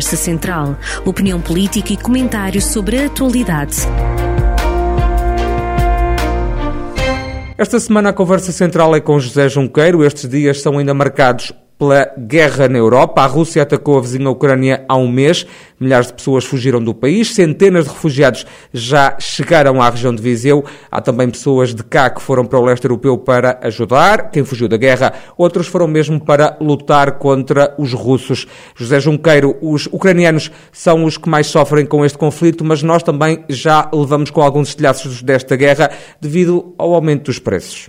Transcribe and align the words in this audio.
Conversa 0.00 0.16
Central. 0.16 0.76
Opinião 1.04 1.38
política 1.42 1.92
e 1.92 1.96
comentários 1.98 2.64
sobre 2.64 2.96
a 2.96 3.04
atualidade. 3.04 3.76
Esta 7.58 7.78
semana 7.78 8.08
a 8.08 8.12
conversa 8.14 8.50
central 8.50 8.96
é 8.96 9.00
com 9.00 9.20
José 9.20 9.46
Junqueiro. 9.50 10.02
Estes 10.02 10.26
dias 10.26 10.62
são 10.62 10.78
ainda 10.78 10.94
marcados 10.94 11.52
pela 11.80 12.12
guerra 12.18 12.68
na 12.68 12.76
Europa. 12.76 13.22
A 13.22 13.26
Rússia 13.26 13.62
atacou 13.62 13.96
a 13.96 14.02
vizinha 14.02 14.28
Ucrânia 14.28 14.84
há 14.86 14.98
um 14.98 15.08
mês. 15.08 15.46
Milhares 15.80 16.08
de 16.08 16.12
pessoas 16.12 16.44
fugiram 16.44 16.84
do 16.84 16.92
país. 16.92 17.34
Centenas 17.34 17.86
de 17.86 17.90
refugiados 17.90 18.44
já 18.70 19.16
chegaram 19.18 19.80
à 19.80 19.88
região 19.88 20.14
de 20.14 20.20
Viseu. 20.20 20.62
Há 20.90 21.00
também 21.00 21.30
pessoas 21.30 21.74
de 21.74 21.82
cá 21.82 22.10
que 22.10 22.20
foram 22.20 22.44
para 22.44 22.58
o 22.58 22.64
leste 22.66 22.84
europeu 22.84 23.16
para 23.16 23.58
ajudar. 23.62 24.30
Quem 24.30 24.44
fugiu 24.44 24.68
da 24.68 24.76
guerra, 24.76 25.14
outros 25.38 25.68
foram 25.68 25.88
mesmo 25.88 26.20
para 26.20 26.58
lutar 26.60 27.12
contra 27.12 27.74
os 27.78 27.94
russos. 27.94 28.46
José 28.76 29.00
Junqueiro, 29.00 29.56
os 29.62 29.86
ucranianos 29.86 30.50
são 30.70 31.04
os 31.04 31.16
que 31.16 31.30
mais 31.30 31.46
sofrem 31.46 31.86
com 31.86 32.04
este 32.04 32.18
conflito, 32.18 32.62
mas 32.62 32.82
nós 32.82 33.02
também 33.02 33.42
já 33.48 33.88
levamos 33.90 34.28
com 34.30 34.42
alguns 34.42 34.68
estilhaços 34.68 35.22
desta 35.22 35.56
guerra 35.56 35.90
devido 36.20 36.74
ao 36.76 36.92
aumento 36.92 37.24
dos 37.24 37.38
preços. 37.38 37.88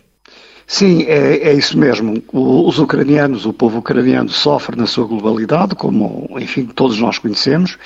Sim, 0.73 1.03
é, 1.03 1.49
é, 1.49 1.53
isso 1.53 1.77
mesmo. 1.77 2.23
Os 2.31 2.79
ucranianos, 2.79 3.45
o 3.45 3.51
povo 3.51 3.79
ucraniano 3.79 4.29
sofre 4.29 4.77
na 4.77 4.85
sua 4.85 5.05
globalidade, 5.05 5.75
como, 5.75 6.29
enfim, 6.39 6.65
todos 6.65 6.97
nós 6.97 7.19
conhecemos. 7.19 7.77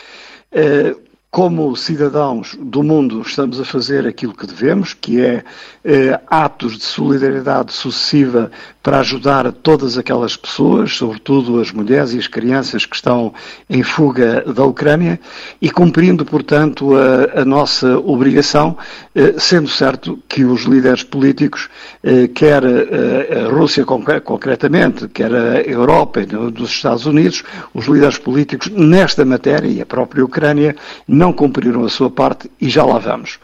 Eh, 0.51 0.95
como 1.31 1.75
cidadãos 1.75 2.55
do 2.61 2.83
mundo 2.83 3.21
estamos 3.21 3.59
a 3.59 3.65
fazer 3.65 4.05
aquilo 4.05 4.35
que 4.35 4.45
devemos, 4.45 4.93
que 4.93 5.19
é 5.19 5.43
eh, 5.83 6.19
atos 6.27 6.77
de 6.77 6.83
solidariedade 6.83 7.73
sucessiva 7.73 8.51
para 8.85 8.99
ajudar 8.99 9.51
todas 9.51 9.97
aquelas 9.97 10.37
pessoas, 10.37 10.95
sobretudo 10.95 11.59
as 11.59 11.71
mulheres 11.71 12.13
e 12.13 12.19
as 12.19 12.27
crianças 12.27 12.85
que 12.85 12.95
estão 12.95 13.33
em 13.67 13.81
fuga 13.81 14.41
da 14.53 14.63
Ucrânia, 14.63 15.19
e 15.59 15.71
cumprindo, 15.71 16.23
portanto, 16.23 16.91
a, 16.95 17.41
a 17.41 17.43
nossa 17.43 17.97
obrigação, 17.97 18.77
eh, 19.15 19.33
sendo 19.39 19.67
certo 19.69 20.19
que 20.29 20.45
os 20.45 20.65
líderes 20.65 21.01
políticos, 21.01 21.67
eh, 22.03 22.27
quer 22.27 22.63
eh, 22.63 23.45
a 23.47 23.49
Rússia 23.49 23.83
concretamente, 23.83 25.07
quer 25.07 25.33
a 25.33 25.61
Europa 25.61 26.21
e 26.21 26.27
dos 26.27 26.69
Estados 26.69 27.07
Unidos, 27.07 27.43
os 27.73 27.87
líderes 27.87 28.19
políticos 28.19 28.69
nesta 28.69 29.25
matéria 29.25 29.67
e 29.67 29.81
a 29.81 29.85
própria 29.87 30.23
Ucrânia 30.23 30.75
não 31.07 31.33
cumpriram 31.33 31.83
a 31.83 31.89
sua 31.89 32.11
parte 32.11 32.51
e 32.61 32.69
já 32.69 32.85
lá 32.85 32.99
vamos. 32.99 33.39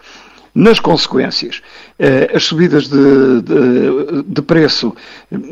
Nas 0.53 0.81
consequências, 0.81 1.61
as 2.33 2.43
subidas 2.43 2.87
de, 2.87 3.41
de, 3.41 4.23
de 4.25 4.41
preço 4.41 4.95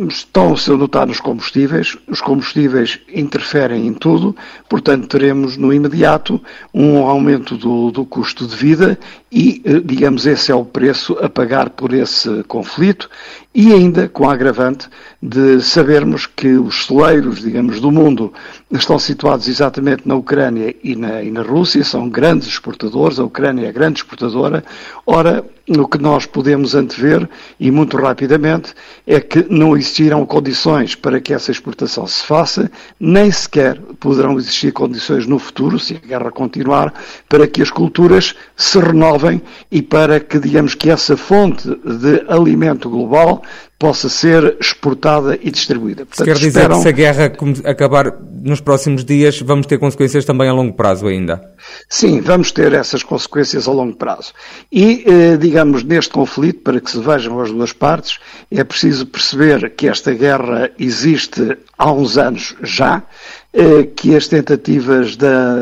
estão-se 0.10 0.72
a 0.72 0.78
notar 0.78 1.06
nos 1.06 1.20
combustíveis, 1.20 1.98
os 2.08 2.22
combustíveis 2.22 3.00
interferem 3.14 3.88
em 3.88 3.94
tudo, 3.94 4.36
portanto 4.68 5.08
teremos 5.08 5.58
no 5.58 5.74
imediato 5.74 6.42
um 6.74 6.98
aumento 7.06 7.56
do, 7.56 7.92
do 7.92 8.06
custo 8.06 8.48
de 8.48 8.56
vida 8.56 8.98
e, 9.32 9.62
eh, 9.64 9.80
digamos, 9.84 10.26
esse 10.26 10.52
é 10.52 10.56
o 10.56 10.66
preço 10.66 11.18
a 11.22 11.30
pagar 11.30 11.70
por 11.70 11.94
esse 11.94 12.44
conflito. 12.44 13.10
E 13.54 13.74
ainda 13.74 14.08
com 14.08 14.30
a 14.30 14.34
agravante 14.34 14.88
de 15.22 15.62
sabermos 15.62 16.26
que 16.26 16.54
os 16.54 16.86
celeiros, 16.86 17.42
digamos, 17.42 17.80
do 17.80 17.92
mundo 17.92 18.32
estão 18.72 18.98
situados 19.00 19.48
exatamente 19.48 20.08
na 20.08 20.16
Ucrânia 20.16 20.76
e 20.84 20.96
na, 20.96 21.22
e 21.24 21.32
na 21.32 21.42
Rússia, 21.42 21.84
são 21.84 22.08
grandes 22.08 22.48
exportadores, 22.48 23.20
a 23.20 23.24
Ucrânia 23.24 23.68
é 23.68 23.72
grande 23.72 24.00
exportadora, 24.00 24.64
ora, 25.06 25.44
o 25.68 25.88
que 25.88 25.98
nós 25.98 26.26
podemos 26.26 26.39
antever, 26.76 27.28
e 27.60 27.72
muito 27.72 27.98
rapidamente, 27.98 28.74
é 29.06 29.20
que 29.20 29.46
não 29.50 29.76
existirão 29.76 30.26
condições 30.26 30.96
para 30.96 31.20
que 31.20 31.34
essa 31.34 31.52
exportação 31.52 32.06
se 32.08 32.24
faça, 32.24 32.72
nem 33.00 33.32
sequer 33.32 33.80
poderão 34.00 34.38
existir 34.38 34.72
condições 34.72 35.26
no 35.26 35.40
futuro, 35.40 35.80
se 35.80 35.96
a 35.96 36.08
guerra 36.08 36.32
continuar, 36.32 36.94
para 37.28 37.48
que 37.48 37.62
as 37.62 37.72
culturas 37.72 38.36
se 38.56 38.80
renovem 38.80 39.42
e 39.72 39.82
para 39.82 40.20
que, 40.20 40.40
digamos, 40.40 40.76
que 40.76 40.90
essa 40.90 41.18
fonte 41.18 41.68
de 41.68 42.24
alimento 42.28 42.90
global 42.90 43.44
possa 43.80 44.10
ser 44.10 44.58
exportada 44.60 45.40
e 45.42 45.50
distribuída. 45.50 46.06
Portanto, 46.06 46.26
quer 46.26 46.36
dizer 46.36 46.48
esperam... 46.48 46.76
que 46.76 46.84
se 46.84 46.90
a 46.90 46.92
guerra 46.92 47.32
acabar 47.64 48.14
nos 48.44 48.60
próximos 48.60 49.06
dias, 49.06 49.40
vamos 49.42 49.66
ter 49.66 49.78
consequências 49.78 50.26
também 50.26 50.50
a 50.50 50.54
longo 50.54 50.74
prazo 50.74 51.08
ainda? 51.08 51.42
Sim, 51.88 52.22
vamos 52.22 52.52
ter 52.52 52.74
essas 52.74 53.02
consequências 53.02 53.68
a 53.68 53.72
longo 53.72 53.96
prazo. 53.96 54.34
E, 54.72 55.04
eh, 55.06 55.38
digamos, 55.38 55.84
neste 55.84 56.12
conflito, 56.12 56.62
para 56.62 56.80
que 56.80 56.92
se 56.92 57.00
vejam 57.00 57.40
as 57.40 57.52
duas 57.52 57.74
partes, 57.74 58.20
é 58.52 58.64
preciso 58.64 59.08
perceber 59.08 59.72
que 59.72 59.88
esta 59.88 60.14
guerra 60.14 60.70
existe 60.78 61.58
há 61.78 61.92
uns 61.92 62.18
anos 62.18 62.56
já, 62.62 63.04
eh, 63.52 63.90
que 63.96 64.16
as 64.16 64.28
tentativas 64.28 65.16
da, 65.16 65.56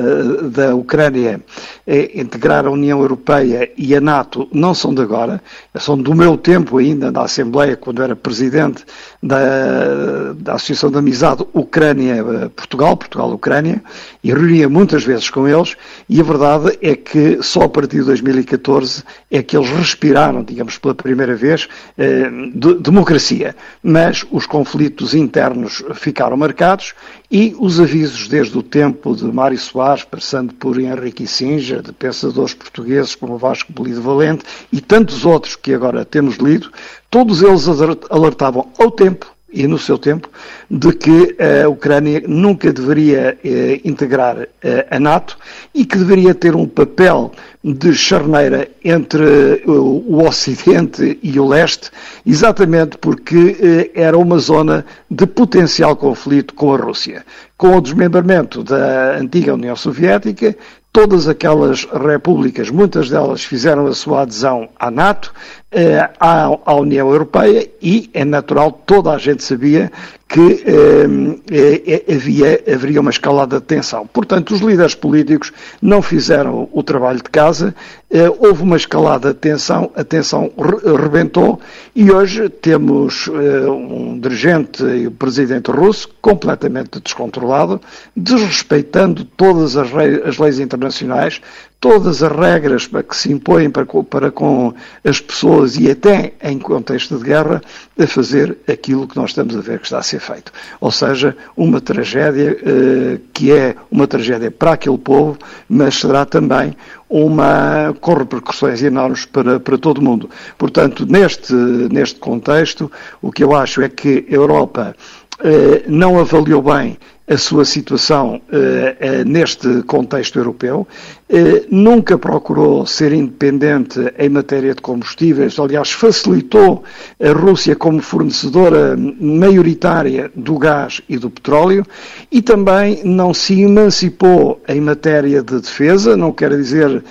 da 0.51 0.75
Ucrânia 0.75 1.41
eh, 1.85 2.12
integrar 2.19 2.66
a 2.66 2.72
União 2.72 3.00
Europeia 3.00 3.72
e 3.78 3.95
a 3.95 4.01
NATO 4.01 4.50
não 4.51 4.74
são 4.74 4.94
de 4.94 5.01
agora, 5.01 5.41
são 5.79 5.97
do 5.97 6.13
meu 6.13 6.38
tempo 6.38 6.78
ainda, 6.79 7.09
da 7.09 7.22
Assembleia, 7.22 7.78
quando 7.78 8.03
era 8.03 8.13
presidente 8.13 8.84
da, 9.22 10.33
da 10.33 10.53
Associação 10.53 10.91
de 10.91 10.97
Amizade 10.97 11.45
Ucrânia-Portugal, 11.53 12.95
Portugal-Ucrânia, 12.97 13.81
e 14.23 14.31
reunia 14.31 14.69
muitas 14.69 15.03
vezes 15.03 15.29
com 15.29 15.47
eles, 15.47 15.75
e 16.07 16.19
a 16.19 16.23
verdade 16.23 16.78
é 16.81 16.95
que 16.95 17.41
só 17.41 17.63
a 17.63 17.69
partir 17.69 17.97
de 17.97 18.03
2014 18.03 19.03
é 19.31 19.41
que 19.41 19.57
eles 19.57 19.69
respiraram, 19.69 20.44
digamos, 20.44 20.77
pela 20.77 20.95
primeira 20.95 21.35
vez, 21.35 21.67
eh, 21.97 22.29
de, 22.53 22.75
democracia. 22.75 23.56
Mas 23.83 24.25
os 24.31 24.45
conflitos 24.45 25.13
internos 25.13 25.83
ficaram 25.95 26.38
marcados 26.38 26.94
e 27.29 27.55
os 27.59 27.79
avisos 27.79 28.27
desde 28.27 28.57
o 28.57 28.63
tempo 28.63 29.15
de 29.15 29.25
Mário 29.25 29.57
Soares, 29.57 30.03
passando 30.03 30.53
por 30.53 30.79
Henrique 30.79 31.27
Singer, 31.27 31.81
de 31.81 31.91
pensadores 31.91 32.53
portugueses 32.53 33.15
como 33.15 33.38
Vasco 33.38 33.73
Belido 33.73 34.01
Valente 34.01 34.45
e 34.71 34.79
tantos 34.79 35.25
outros 35.25 35.55
que 35.55 35.73
agora 35.73 36.05
temos 36.05 36.38
lido, 36.38 36.71
todos 37.09 37.41
eles 37.41 37.67
alertavam 38.09 38.71
ao 38.79 38.89
tempo 38.89 39.36
e 39.57 39.68
no 39.68 39.79
seu 39.79 39.97
tempo, 39.97 40.29
de 40.69 40.94
que 40.94 41.35
a 41.63 41.68
Ucrânia 41.68 42.22
nunca 42.28 42.72
deveria 42.72 43.38
eh, 43.44 43.81
integrar 43.84 44.47
eh, 44.62 44.88
a 44.90 45.00
NATO 45.00 45.38
e 45.73 45.84
que 45.84 45.97
deveria 45.97 46.35
ter 46.35 46.56
um 46.56 46.68
papel 46.68 47.31
de 47.63 47.94
charneira 47.94 48.69
entre 48.84 49.23
eh, 49.23 49.62
o 49.66 50.23
Ocidente 50.25 51.19
e 51.22 51.40
o 51.40 51.47
Leste, 51.47 51.90
exatamente 52.25 52.97
porque 52.97 53.57
eh, 53.59 53.91
era 53.94 54.18
uma 54.18 54.38
zona 54.38 54.85
de 55.09 55.25
potencial 55.25 55.95
conflito 55.95 56.53
com 56.53 56.74
a 56.74 56.78
Rússia. 56.78 57.25
Com 57.57 57.75
o 57.75 57.81
desmembramento 57.81 58.63
da 58.63 59.18
antiga 59.18 59.56
União 59.56 59.75
Soviética, 59.75 60.56
todas 60.94 61.28
aquelas 61.28 61.85
repúblicas, 61.85 62.69
muitas 62.69 63.09
delas 63.09 63.44
fizeram 63.44 63.88
a 63.88 63.94
sua 63.94 64.22
adesão 64.22 64.69
à 64.79 64.89
NATO, 64.89 65.34
eh, 65.72 66.09
à, 66.19 66.45
à, 66.66 66.75
União 66.75 67.09
Europeia 67.09 67.69
e 67.81 68.09
é 68.13 68.23
natural, 68.23 68.72
toda 68.72 69.11
a 69.11 69.17
gente 69.17 69.44
sabia 69.44 69.91
que 70.28 70.63
eh, 70.66 72.03
eh, 72.05 72.13
havia, 72.16 72.63
haveria 72.73 73.00
uma 73.00 73.09
escalada 73.09 73.59
de 73.59 73.66
tensão. 73.66 74.06
Portanto, 74.07 74.53
os 74.53 74.61
líderes 74.61 74.94
políticos 74.94 75.53
não 75.81 76.01
fizeram 76.01 76.67
o 76.72 76.83
trabalho 76.83 77.17
de 77.17 77.29
casa, 77.29 77.73
eh, 78.09 78.29
houve 78.39 78.63
uma 78.63 78.75
escalada 78.75 79.33
de 79.33 79.39
tensão, 79.39 79.89
a 79.95 80.03
tensão 80.03 80.51
re 80.57 80.97
rebentou 80.97 81.59
e 81.95 82.11
hoje 82.11 82.50
temos 82.50 83.29
eh, 83.29 83.69
um 83.69 84.19
dirigente 84.19 84.83
e 84.83 85.07
o 85.07 85.11
presidente 85.11 85.72
russo 85.72 86.09
completamente 86.22 87.00
descontrolado, 87.00 87.81
desrespeitando 88.16 89.23
todas 89.23 89.77
as, 89.77 89.89
as 90.25 90.38
leis 90.38 90.59
internacionais, 90.59 91.41
todas 91.79 92.23
as 92.23 92.31
regras 92.31 92.88
que 92.88 93.15
se 93.15 93.31
impõem 93.31 93.69
para, 93.69 93.85
para 93.85 94.31
com 94.31 94.73
as 95.03 95.21
pessoas 95.21 95.77
e 95.77 95.89
até 95.89 96.33
em 96.43 96.57
contexto 96.57 97.17
de 97.17 97.23
guerra 97.23 97.61
a 97.97 98.07
fazer 98.07 98.57
aquilo 98.67 99.07
que 99.07 99.15
nós 99.15 99.29
estamos 99.31 99.55
a 99.55 99.61
ver 99.61 99.79
que 99.79 99.85
está 99.85 99.99
a 99.99 100.03
ser 100.03 100.19
feito. 100.19 100.51
Ou 100.81 100.91
seja, 100.91 101.38
uma 101.56 101.79
tragédia 101.79 102.57
eh, 102.63 103.19
que 103.33 103.51
é 103.51 103.75
uma 103.91 104.07
tragédia 104.07 104.50
para 104.50 104.74
aquele 104.74 104.97
povo, 104.97 105.38
mas 105.69 105.95
será 106.00 106.25
também 106.25 106.75
uma, 107.09 107.95
com 108.01 108.13
repercussões 108.13 108.81
enormes 108.81 109.25
para, 109.25 109.59
para 109.59 109.77
todo 109.77 110.00
o 110.00 110.03
mundo. 110.03 110.29
Portanto, 110.57 111.06
neste, 111.06 111.53
neste 111.53 112.19
contexto, 112.19 112.91
o 113.21 113.31
que 113.31 113.44
eu 113.44 113.56
acho 113.56 113.81
é 113.81 113.89
que 113.89 114.25
a 114.29 114.33
Europa 114.33 114.95
eh, 115.44 115.83
não 115.88 116.19
avaliou 116.19 116.62
bem 116.63 116.97
a 117.29 117.35
sua 117.35 117.65
situação 117.65 118.41
eh, 118.50 118.95
eh, 119.00 119.24
neste 119.25 119.83
contexto 119.83 120.39
europeu, 120.39 120.88
eh, 121.27 121.65
nunca 121.69 122.18
procurou 122.18 122.85
ser 122.85 123.12
independente 123.12 124.00
em 124.18 124.29
matéria 124.29 124.74
de 124.74 124.81
combustíveis, 124.81 125.59
aliás, 125.59 125.91
facilitou 125.91 126.85
a 127.21 127.31
Rússia 127.33 127.75
como 127.75 128.01
fornecedora 128.01 128.95
maioritária 128.95 130.31
do 130.33 130.57
gás 130.57 131.01
e 131.09 131.18
do 131.18 131.29
petróleo 131.29 131.85
e 132.31 132.41
também 132.41 133.03
não 133.03 133.33
se 133.33 133.62
emancipou 133.62 134.62
em 134.65 134.79
matéria 134.79 135.44
de 135.44 135.59
defesa, 135.59 136.15
não 136.15 136.31
quer 136.31 136.56
dizer, 136.56 137.03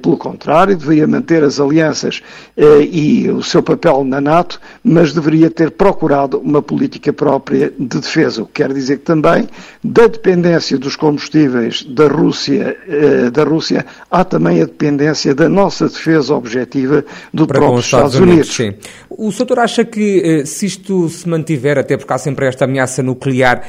pelo 0.00 0.16
contrário, 0.16 0.76
deveria 0.76 1.06
manter 1.06 1.44
as 1.44 1.60
alianças 1.60 2.22
e 2.56 3.28
o 3.28 3.42
seu 3.42 3.62
papel 3.62 4.04
na 4.04 4.20
NATO, 4.20 4.60
mas 4.82 5.12
deveria 5.12 5.50
ter 5.50 5.72
procurado 5.72 6.38
uma 6.38 6.62
política 6.62 7.12
própria 7.12 7.72
de 7.78 8.00
defesa, 8.00 8.42
o 8.42 8.46
que 8.46 8.62
quer 8.62 8.72
dizer 8.72 8.98
que 8.98 9.04
também 9.04 9.41
além 9.42 9.48
da 9.82 10.06
dependência 10.06 10.78
dos 10.78 10.96
combustíveis 10.96 11.82
da 11.84 12.06
Rússia, 12.06 12.76
eh, 12.88 13.30
da 13.30 13.44
Rússia, 13.44 13.84
há 14.10 14.24
também 14.24 14.62
a 14.62 14.64
dependência 14.64 15.34
da 15.34 15.48
nossa 15.48 15.88
defesa 15.88 16.34
objetiva 16.34 17.04
do 17.32 17.46
Para 17.46 17.58
próprio 17.58 17.80
Estados, 17.80 18.14
Estados 18.14 18.28
Unidos. 18.28 18.58
Unidos. 18.58 18.88
O 19.10 19.32
senhor 19.32 19.58
acha 19.58 19.84
que, 19.84 20.44
se 20.46 20.66
isto 20.66 21.08
se 21.08 21.28
mantiver, 21.28 21.78
até 21.78 21.96
porque 21.96 22.12
há 22.12 22.18
sempre 22.18 22.46
esta 22.46 22.64
ameaça 22.64 23.02
nuclear, 23.02 23.64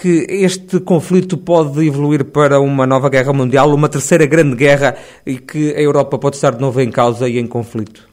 que 0.00 0.26
este 0.28 0.80
conflito 0.80 1.36
pode 1.36 1.86
evoluir 1.86 2.24
para 2.24 2.58
uma 2.60 2.86
nova 2.86 3.08
guerra 3.08 3.32
mundial, 3.32 3.72
uma 3.72 3.88
terceira 3.88 4.26
grande 4.26 4.56
guerra, 4.56 4.96
e 5.24 5.38
que 5.38 5.74
a 5.74 5.80
Europa 5.80 6.18
pode 6.18 6.36
estar 6.36 6.52
de 6.52 6.60
novo 6.60 6.80
em 6.80 6.90
causa 6.90 7.28
e 7.28 7.38
em 7.38 7.46
conflito? 7.46 8.08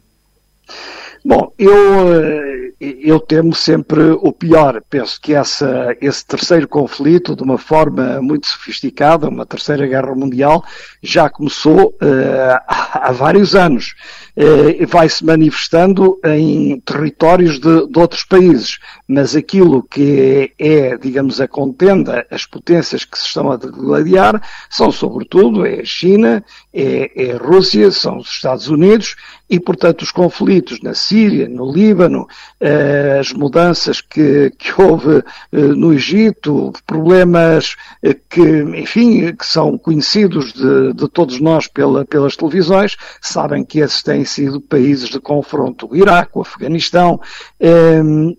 Bom, 1.26 1.54
eu, 1.58 2.22
eh, 2.22 2.53
eu 3.02 3.20
temo 3.20 3.54
sempre 3.54 4.02
o 4.12 4.32
pior. 4.32 4.82
Penso 4.90 5.20
que 5.22 5.34
essa, 5.34 5.96
esse 6.02 6.26
terceiro 6.26 6.68
conflito, 6.68 7.36
de 7.36 7.44
uma 7.44 7.58
forma 7.58 8.22
muito 8.22 8.48
sofisticada, 8.48 9.30
uma 9.30 9.46
terceira 9.46 9.88
guerra 9.88 10.14
mundial, 10.16 10.64
já 11.02 11.30
começou 11.30 11.88
uh, 11.88 12.60
há 12.68 13.12
vários 13.12 13.56
anos. 13.56 13.96
Uh, 14.36 14.86
vai 14.88 15.08
se 15.08 15.24
manifestando 15.24 16.20
em 16.26 16.80
territórios 16.80 17.60
de, 17.60 17.88
de, 17.88 18.00
outros 18.00 18.24
países. 18.24 18.80
Mas 19.08 19.36
aquilo 19.36 19.84
que 19.84 20.52
é, 20.58 20.98
digamos, 20.98 21.40
a 21.40 21.48
contenda, 21.48 22.26
as 22.32 22.46
potências 22.46 23.06
que 23.06 23.18
se 23.18 23.28
estão 23.28 23.52
a 23.52 23.58
degladiar, 23.58 24.42
são 24.70 24.92
sobretudo 24.92 25.66
é 25.66 25.82
a 25.82 25.86
China, 25.86 26.44
é, 26.74 27.12
é 27.16 27.32
a 27.34 27.38
Rússia, 27.38 27.92
são 27.92 28.18
os 28.18 28.28
Estados 28.28 28.68
Unidos, 28.68 29.16
e, 29.50 29.60
portanto, 29.60 30.02
os 30.02 30.12
conflitos 30.12 30.80
na 30.82 30.94
Síria, 30.94 31.50
no 31.50 31.72
Líbano, 31.72 32.28
eh, 32.60 33.18
as 33.20 33.34
mudanças 33.34 34.00
que, 34.00 34.52
que 34.58 34.82
houve 34.82 35.18
eh, 35.52 35.58
no 35.58 35.94
Egito, 35.94 36.72
problemas 36.88 37.76
eh, 38.02 38.16
que, 38.30 38.42
enfim, 38.42 39.36
que 39.36 39.46
são 39.46 39.78
conhecidos 39.78 40.54
de, 40.54 40.94
de 40.94 41.10
todos 41.10 41.40
nós 41.42 41.68
pela, 41.68 42.06
pelas 42.06 42.38
televisões, 42.38 42.96
sabem 43.22 43.66
que 43.66 43.80
esses 43.80 44.02
têm 44.02 44.24
sido 44.24 44.62
países 44.62 45.10
de 45.10 45.20
confronto, 45.20 45.88
o 45.92 45.96
Iraque, 45.96 46.32
o 46.38 46.42
Afeganistão, 46.42 47.20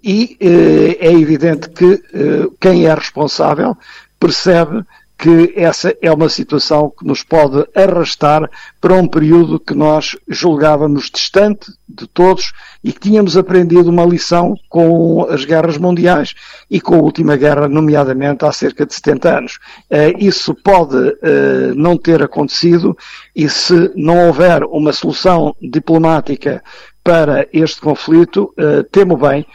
e 0.03 0.37
é 0.41 1.13
evidente 1.13 1.69
que 1.71 2.03
quem 2.61 2.87
é 2.87 2.95
responsável 2.95 3.77
percebe 4.19 4.85
que 5.17 5.55
essa 5.57 5.97
é 6.03 6.13
uma 6.13 6.29
situação 6.29 6.91
que 6.91 7.07
nos 7.07 7.23
pode 7.23 7.65
arrastar 7.75 8.51
para 8.81 8.95
um 8.95 9.07
período 9.07 9.61
que 9.61 9.75
nós 9.75 10.17
julgávamos 10.29 11.11
distante 11.11 11.73
de 11.89 12.07
todos 12.07 12.53
e 12.83 12.93
que 12.93 13.01
tínhamos 13.01 13.37
aprendido 13.37 13.89
uma 13.89 14.05
lição 14.05 14.55
com 14.69 15.27
as 15.31 15.45
guerras 15.45 15.79
mundiais 15.79 16.35
e 16.71 16.81
com 16.81 16.97
a 16.97 17.03
última 17.03 17.37
guerra, 17.37 17.69
nomeadamente 17.69 18.45
há 18.45 18.53
cerca 18.53 18.85
de 18.85 18.95
70 18.95 19.39
anos. 19.39 19.59
Eh, 19.89 20.13
isso 20.19 20.55
pode 20.55 20.97
eh, 21.23 21.73
não 21.75 21.97
ter 21.97 22.23
acontecido 22.23 22.97
e 23.35 23.49
se 23.49 23.93
não 23.95 24.27
houver 24.27 24.65
uma 24.65 24.93
solução 24.93 25.55
diplomática 25.63 26.63
para 27.05 27.47
este 27.53 27.83
conflito, 27.83 28.55
eh, 28.57 28.83
temo 28.91 29.15
bem 29.19 29.47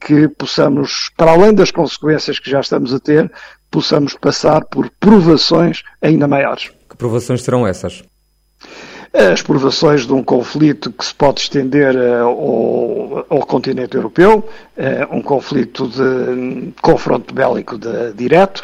que 0.00 0.26
possamos, 0.28 1.10
para 1.16 1.30
além 1.30 1.54
das 1.54 1.70
consequências 1.70 2.40
que 2.40 2.50
já 2.50 2.58
estamos 2.58 2.92
a 2.92 2.98
ter, 2.98 3.30
possamos 3.70 4.14
passar 4.14 4.64
por 4.64 4.90
provações 4.98 5.84
ainda 6.02 6.26
maiores. 6.26 6.72
Que 6.90 6.96
provações 6.96 7.42
serão 7.42 7.64
essas? 7.64 8.02
As 9.12 9.40
provações 9.40 10.06
de 10.06 10.12
um 10.12 10.22
conflito 10.22 10.92
que 10.92 11.04
se 11.04 11.14
pode 11.14 11.40
estender 11.40 11.94
uh, 11.96 12.24
ao, 12.24 13.26
ao, 13.30 13.46
continente 13.46 13.96
europeu, 13.96 14.46
um 15.10 15.22
conflito 15.22 15.88
de 15.88 16.72
confronto 16.82 17.32
bélico 17.32 17.78
de, 17.78 18.12
direto, 18.12 18.60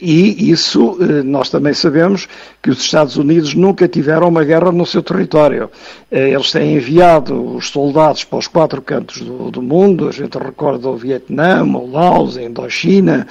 e 0.00 0.50
isso 0.50 0.96
nós 1.24 1.50
também 1.50 1.74
sabemos 1.74 2.26
que 2.62 2.70
os 2.70 2.80
Estados 2.80 3.16
Unidos 3.16 3.54
nunca 3.54 3.86
tiveram 3.86 4.28
uma 4.28 4.42
guerra 4.42 4.72
no 4.72 4.86
seu 4.86 5.02
território. 5.02 5.68
eles 6.10 6.50
têm 6.50 6.76
enviado 6.76 7.56
os 7.56 7.68
soldados 7.68 8.24
para 8.24 8.38
os 8.38 8.46
quatro 8.46 8.80
cantos 8.80 9.20
do, 9.20 9.50
do 9.50 9.60
mundo, 9.60 10.08
a 10.08 10.12
gente 10.12 10.38
recorda 10.38 10.88
o 10.88 10.96
Vietnã, 10.96 11.62
o 11.62 11.90
Laos, 11.90 12.38
a 12.38 12.42
Indochina, 12.42 13.26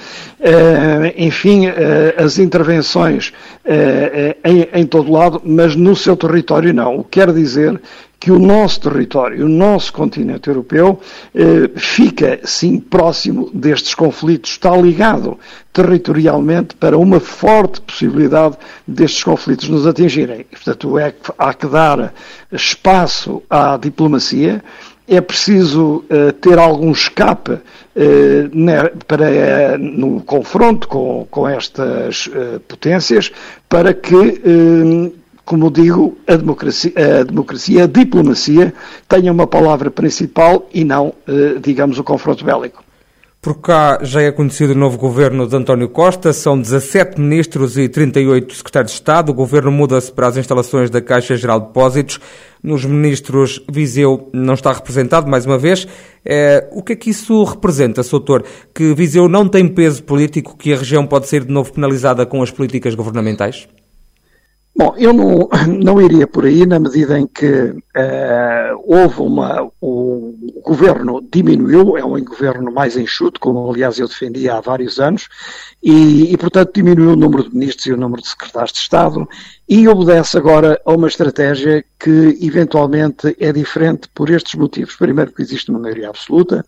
enfim, 1.16 1.66
as 2.16 2.38
intervenções 2.38 3.32
em, 4.44 4.80
em 4.80 4.86
todo 4.86 5.10
lado, 5.10 5.42
mas 5.44 5.74
no 5.74 5.96
seu 5.96 6.16
território 6.16 6.72
não. 6.72 6.98
O 6.98 7.04
que 7.04 7.24
quer 7.24 7.32
dizer 7.32 7.80
que 8.24 8.32
o 8.32 8.38
nosso 8.38 8.80
território, 8.80 9.44
o 9.44 9.48
nosso 9.50 9.92
continente 9.92 10.48
europeu, 10.48 10.98
eh, 11.34 11.70
fica, 11.76 12.40
sim, 12.42 12.80
próximo 12.80 13.50
destes 13.52 13.94
conflitos, 13.94 14.52
está 14.52 14.74
ligado 14.74 15.38
territorialmente 15.74 16.74
para 16.74 16.96
uma 16.96 17.20
forte 17.20 17.82
possibilidade 17.82 18.56
destes 18.88 19.22
conflitos 19.22 19.68
nos 19.68 19.86
atingirem. 19.86 20.46
Portanto, 20.50 20.98
é, 20.98 21.14
há 21.36 21.52
que 21.52 21.66
dar 21.66 22.14
espaço 22.50 23.42
à 23.50 23.76
diplomacia, 23.76 24.64
é 25.06 25.20
preciso 25.20 26.02
uh, 26.08 26.32
ter 26.40 26.58
algum 26.58 26.92
escape 26.92 27.52
uh, 27.52 27.60
né, 28.54 28.84
para, 29.06 29.26
uh, 29.26 29.78
no 29.78 30.22
confronto 30.22 30.88
com, 30.88 31.26
com 31.30 31.46
estas 31.46 32.30
potências 32.66 33.30
para 33.68 33.92
que 33.92 35.12
como 35.44 35.70
digo, 35.70 36.16
a 36.26 36.36
democracia, 36.36 36.92
a 37.20 37.22
democracia, 37.22 37.84
a 37.84 37.86
diplomacia 37.86 38.72
tenha 39.08 39.30
uma 39.30 39.46
palavra 39.46 39.90
principal 39.90 40.68
e 40.72 40.84
não, 40.84 41.12
eh, 41.28 41.58
digamos, 41.60 41.98
o 41.98 42.04
confronto 42.04 42.44
bélico. 42.44 42.82
Por 43.44 43.60
cá 43.60 43.98
já 44.00 44.22
é 44.22 44.32
conhecido 44.32 44.72
o 44.72 44.74
novo 44.74 44.96
governo 44.96 45.46
de 45.46 45.54
António 45.54 45.90
Costa, 45.90 46.32
são 46.32 46.58
17 46.58 47.20
ministros 47.20 47.76
e 47.76 47.90
38 47.90 48.54
secretários 48.54 48.92
de 48.92 48.96
Estado. 48.96 49.28
O 49.28 49.34
governo 49.34 49.70
muda-se 49.70 50.10
para 50.10 50.28
as 50.28 50.38
instalações 50.38 50.88
da 50.88 51.02
Caixa 51.02 51.36
Geral 51.36 51.60
de 51.60 51.66
Depósitos. 51.66 52.18
Nos 52.62 52.86
ministros, 52.86 53.62
Viseu 53.70 54.30
não 54.32 54.54
está 54.54 54.72
representado, 54.72 55.30
mais 55.30 55.44
uma 55.44 55.58
vez. 55.58 55.86
É, 56.24 56.66
o 56.72 56.82
que 56.82 56.94
é 56.94 56.96
que 56.96 57.10
isso 57.10 57.44
representa, 57.44 58.02
Soutor? 58.02 58.44
Que 58.74 58.94
Viseu 58.94 59.28
não 59.28 59.46
tem 59.46 59.68
peso 59.68 60.02
político, 60.04 60.56
que 60.56 60.72
a 60.72 60.78
região 60.78 61.06
pode 61.06 61.28
ser 61.28 61.44
de 61.44 61.52
novo 61.52 61.70
penalizada 61.70 62.24
com 62.24 62.42
as 62.42 62.50
políticas 62.50 62.94
governamentais? 62.94 63.68
Bom, 64.76 64.92
eu 64.98 65.12
não, 65.12 65.48
não 65.82 66.00
iria 66.00 66.26
por 66.26 66.44
aí 66.44 66.66
na 66.66 66.80
medida 66.80 67.18
em 67.18 67.26
que 67.26 67.46
uh, 67.46 68.82
houve 68.84 69.20
uma. 69.20 69.70
O, 69.80 70.34
governo 70.64 71.20
diminuiu, 71.30 71.96
é 71.98 72.04
um 72.04 72.18
governo 72.24 72.72
mais 72.72 72.96
enxuto, 72.96 73.38
como 73.38 73.70
aliás 73.70 73.98
eu 73.98 74.08
defendia 74.08 74.54
há 74.54 74.60
vários 74.60 74.98
anos, 74.98 75.28
e, 75.82 76.32
e, 76.32 76.36
portanto 76.38 76.72
diminuiu 76.74 77.10
o 77.12 77.16
número 77.16 77.44
de 77.44 77.54
ministros 77.54 77.86
e 77.86 77.92
o 77.92 77.96
número 77.98 78.22
de 78.22 78.28
secretários 78.28 78.72
de 78.72 78.78
Estado 78.78 79.28
e 79.68 79.88
obedece 79.88 80.36
agora 80.36 80.80
a 80.84 80.92
uma 80.92 81.08
estratégia 81.08 81.84
que 81.98 82.38
eventualmente 82.42 83.34
é 83.40 83.50
diferente 83.50 84.08
por 84.14 84.28
estes 84.28 84.54
motivos. 84.54 84.94
Primeiro, 84.94 85.30
porque 85.30 85.42
existe 85.42 85.70
uma 85.70 85.80
maioria 85.80 86.10
absoluta. 86.10 86.64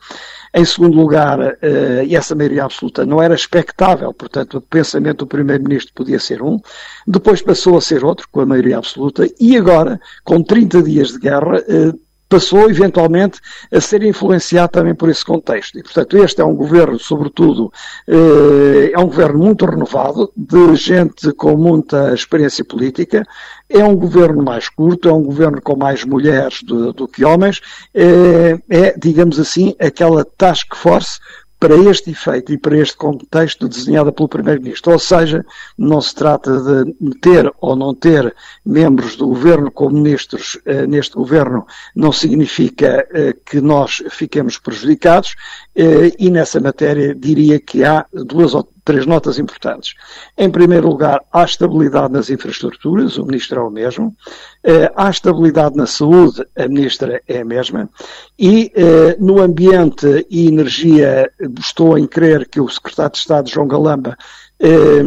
Em 0.55 0.65
segundo 0.65 0.97
lugar, 0.97 1.39
uh, 1.39 2.03
e 2.07 2.17
essa 2.17 2.35
maioria 2.35 2.65
absoluta 2.65 3.05
não 3.05 3.23
era 3.23 3.35
expectável, 3.35 4.15
portanto, 4.15 4.59
o 4.59 4.61
pensamento 4.63 5.19
do 5.19 5.27
Primeiro-Ministro 5.27 5.93
podia 5.95 6.19
ser 6.19 6.41
um. 6.41 6.59
Depois 7.07 7.43
passou 7.43 7.77
a 7.77 7.83
ser 7.83 8.03
outro, 8.03 8.27
com 8.33 8.41
a 8.41 8.47
maioria 8.47 8.79
absoluta. 8.79 9.29
E 9.39 9.57
agora, 9.57 10.01
com 10.25 10.43
30 10.43 10.83
dias 10.83 11.09
de 11.09 11.19
guerra, 11.19 11.59
uh, 11.59 12.06
passou 12.29 12.69
eventualmente 12.69 13.41
a 13.73 13.81
ser 13.81 14.03
influenciado 14.03 14.73
também 14.73 14.95
por 14.95 15.09
esse 15.09 15.25
contexto. 15.25 15.79
E, 15.79 15.83
portanto, 15.83 16.17
este 16.19 16.41
é 16.41 16.45
um 16.45 16.55
governo, 16.55 16.99
sobretudo, 16.99 17.73
eh, 18.09 18.91
é 18.93 18.99
um 18.99 19.07
governo 19.07 19.39
muito 19.39 19.65
renovado, 19.65 20.33
de 20.37 20.75
gente 20.77 21.33
com 21.33 21.57
muita 21.57 22.13
experiência 22.13 22.65
política, 22.65 23.25
é 23.69 23.85
um 23.85 23.97
governo 23.97 24.43
mais 24.43 24.69
curto, 24.69 25.09
é 25.09 25.13
um 25.13 25.23
governo 25.23 25.61
com 25.61 25.77
mais 25.77 26.05
mulheres 26.05 26.63
do, 26.63 26.93
do 26.93 27.09
que 27.09 27.25
homens, 27.25 27.61
é, 27.95 28.59
é, 28.69 28.95
digamos 28.99 29.39
assim, 29.39 29.75
aquela 29.79 30.25
task 30.25 30.75
force 30.75 31.19
para 31.59 31.75
este 31.75 32.11
efeito 32.11 32.53
e 32.53 32.59
para 32.59 32.77
este 32.77 32.97
contexto 32.97 33.69
desenhada 33.69 34.13
pelo 34.13 34.29
Primeiro-Ministro. 34.29 34.93
Ou 34.93 34.99
seja, 34.99 35.45
não 35.77 36.01
se 36.01 36.15
trata 36.15 36.61
de 36.61 37.19
ter 37.21 37.53
ou 37.61 37.75
não 37.75 37.95
ter 37.95 38.35
membros 38.65 39.17
do 39.17 39.29
governo 39.29 39.71
como 39.71 39.97
ministros 39.97 40.59
eh, 40.67 40.87
neste 40.87 41.15
governo, 41.15 41.67
não 41.95 42.13
significa 42.13 43.07
eh, 43.13 43.35
que 43.45 43.61
nós 43.61 44.03
fiquemos 44.11 44.59
prejudicados, 44.59 45.35
eh, 45.75 46.13
e 46.19 46.31
nessa 46.31 46.61
matéria 46.61 47.15
diria 47.15 47.59
que 47.59 47.85
há 47.85 48.07
duas 48.13 48.55
ou 48.55 48.69
três 48.87 49.05
notas 49.05 49.39
importantes. 49.39 49.95
Em 50.39 50.49
primeiro 50.49 50.89
lugar, 50.89 51.21
há 51.33 51.45
estabilidade 51.45 52.13
nas 52.13 52.31
infraestruturas, 52.31 53.19
o 53.19 53.27
Ministro 53.27 53.61
é 53.61 53.65
o 53.65 53.71
mesmo. 53.71 54.17
Eh, 54.63 54.91
há 54.97 55.11
estabilidade 55.11 55.77
na 55.77 55.87
saúde, 55.87 56.47
a 56.57 56.69
Ministra 56.69 57.21
é 57.27 57.41
a 57.41 57.45
mesma. 57.45 57.91
E 58.39 58.71
eh, 58.75 59.17
no 59.19 59.43
ambiente 59.43 60.25
e 60.31 60.47
energia, 60.47 61.29
estou 61.59 61.99
em 61.99 62.07
crer 62.07 62.49
que 62.49 62.61
o 62.61 62.69
Secretário 62.69 63.13
de 63.13 63.19
Estado, 63.19 63.51
João 63.51 63.67
Galamba, 63.67 64.17
eh, 64.59 65.03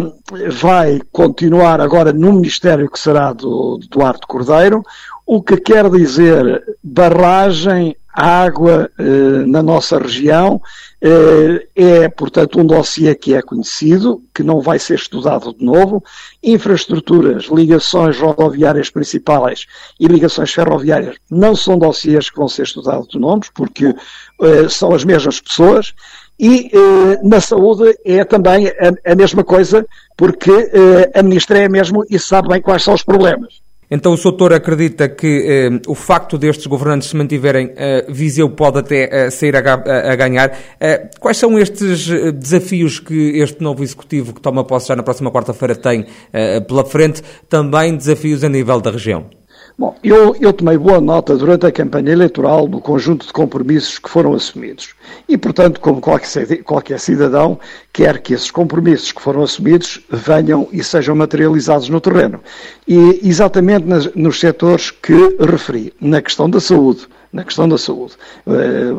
vai 0.52 1.00
continuar 1.12 1.80
agora 1.80 2.12
no 2.12 2.34
Ministério 2.34 2.92
que 2.92 3.00
será 3.00 3.32
do, 3.32 3.80
Duarte 3.90 4.28
Cordeiro. 4.28 4.84
O 5.32 5.44
que 5.44 5.58
quer 5.58 5.88
dizer 5.92 6.64
barragem 6.84 7.96
água 8.12 8.90
eh, 8.98 9.46
na 9.46 9.62
nossa 9.62 10.00
região 10.00 10.60
eh, 11.00 11.68
é, 11.76 12.10
portanto, 12.10 12.60
um 12.60 12.66
dossiê 12.66 13.14
que 13.14 13.36
é 13.36 13.42
conhecido, 13.44 14.24
que 14.34 14.42
não 14.42 14.60
vai 14.60 14.80
ser 14.80 14.96
estudado 14.96 15.54
de 15.54 15.64
novo. 15.64 16.04
Infraestruturas, 16.42 17.44
ligações 17.46 18.18
rodoviárias 18.18 18.90
principais 18.90 19.68
e 20.00 20.08
ligações 20.08 20.52
ferroviárias 20.52 21.18
não 21.30 21.56
são 21.56 21.78
dossiês 21.78 22.32
que 22.32 22.38
vão 22.38 22.48
ser 22.48 22.64
estudados 22.64 23.08
de 23.10 23.20
novo, 23.20 23.44
porque 23.54 23.94
eh, 24.42 24.68
são 24.68 24.96
as 24.96 25.06
mesmas 25.06 25.40
pessoas. 25.40 25.94
E 26.40 26.72
eh, 26.74 27.20
na 27.22 27.40
saúde 27.40 27.96
é 28.04 28.26
também 28.26 28.68
a, 28.68 29.12
a 29.12 29.16
mesma 29.16 29.44
coisa, 29.44 29.86
porque 30.18 30.50
eh, 30.52 31.12
a 31.14 31.22
ministra 31.22 31.60
é 31.60 31.66
a 31.66 31.70
mesma 31.70 32.04
e 32.10 32.18
sabe 32.18 32.48
bem 32.48 32.64
quais 32.64 32.82
são 32.82 32.96
os 32.96 33.04
problemas. 33.04 33.69
Então 33.92 34.14
o 34.14 34.18
Soutor 34.18 34.54
acredita 34.54 35.10
que 35.10 35.46
eh, 35.48 35.82
o 35.88 35.96
facto 35.96 36.38
destes 36.38 36.68
governantes 36.68 37.10
se 37.10 37.16
mantiverem, 37.16 37.72
eh, 37.76 38.06
Viseu 38.08 38.50
pode 38.50 38.80
até 38.80 39.26
eh, 39.26 39.30
sair 39.32 39.56
a, 39.56 39.60
a, 39.60 40.12
a 40.12 40.16
ganhar. 40.16 40.56
Eh, 40.80 41.10
quais 41.20 41.38
são 41.38 41.58
estes 41.58 42.08
eh, 42.10 42.32
desafios 42.32 43.00
que 43.00 43.40
este 43.40 43.64
novo 43.64 43.82
Executivo, 43.82 44.34
que 44.34 44.42
toma 44.42 44.64
posse 44.64 44.90
já 44.90 44.96
na 44.96 45.02
próxima 45.02 45.32
quarta-feira, 45.32 45.76
tem 45.76 46.06
eh, 46.32 46.60
pela 46.60 46.86
frente? 46.86 47.24
Também 47.50 47.96
desafios 47.96 48.44
a 48.44 48.50
nível 48.50 48.80
da 48.80 48.92
região? 48.92 49.39
Bom, 49.80 49.96
eu, 50.04 50.36
eu, 50.42 50.52
tomei 50.52 50.78
boa 50.78 51.00
nota 51.00 51.38
durante 51.38 51.66
a 51.66 51.72
campanha 51.72 52.12
eleitoral 52.12 52.68
do 52.68 52.82
conjunto 52.82 53.26
de 53.26 53.32
compromissos 53.32 53.98
que 53.98 54.10
foram 54.10 54.34
assumidos. 54.34 54.94
E, 55.26 55.38
portanto, 55.38 55.80
como 55.80 56.02
qualquer, 56.02 56.64
qualquer 56.64 57.00
cidadão, 57.00 57.58
quer 57.94 58.22
que 58.22 58.34
esses 58.34 58.52
compromissos 58.52 59.14
que 59.14 59.22
foram 59.22 59.42
assumidos 59.42 60.02
venham 60.10 60.68
e 60.74 60.84
sejam 60.84 61.16
materializados 61.16 61.88
no 61.88 62.02
terreno. 62.02 62.42
E 62.86 63.22
exatamente 63.24 63.86
nas, 63.86 64.14
nos 64.16 64.38
setores 64.42 64.92
que 64.92 65.38
referi, 65.40 65.94
na 66.02 66.22
questão 66.22 66.50
da 66.50 66.60
saúde, 66.60 67.08
na 67.32 67.44
questão 67.44 67.70
da 67.70 67.78
saúde. 67.78 68.14
Eh, 68.48 68.92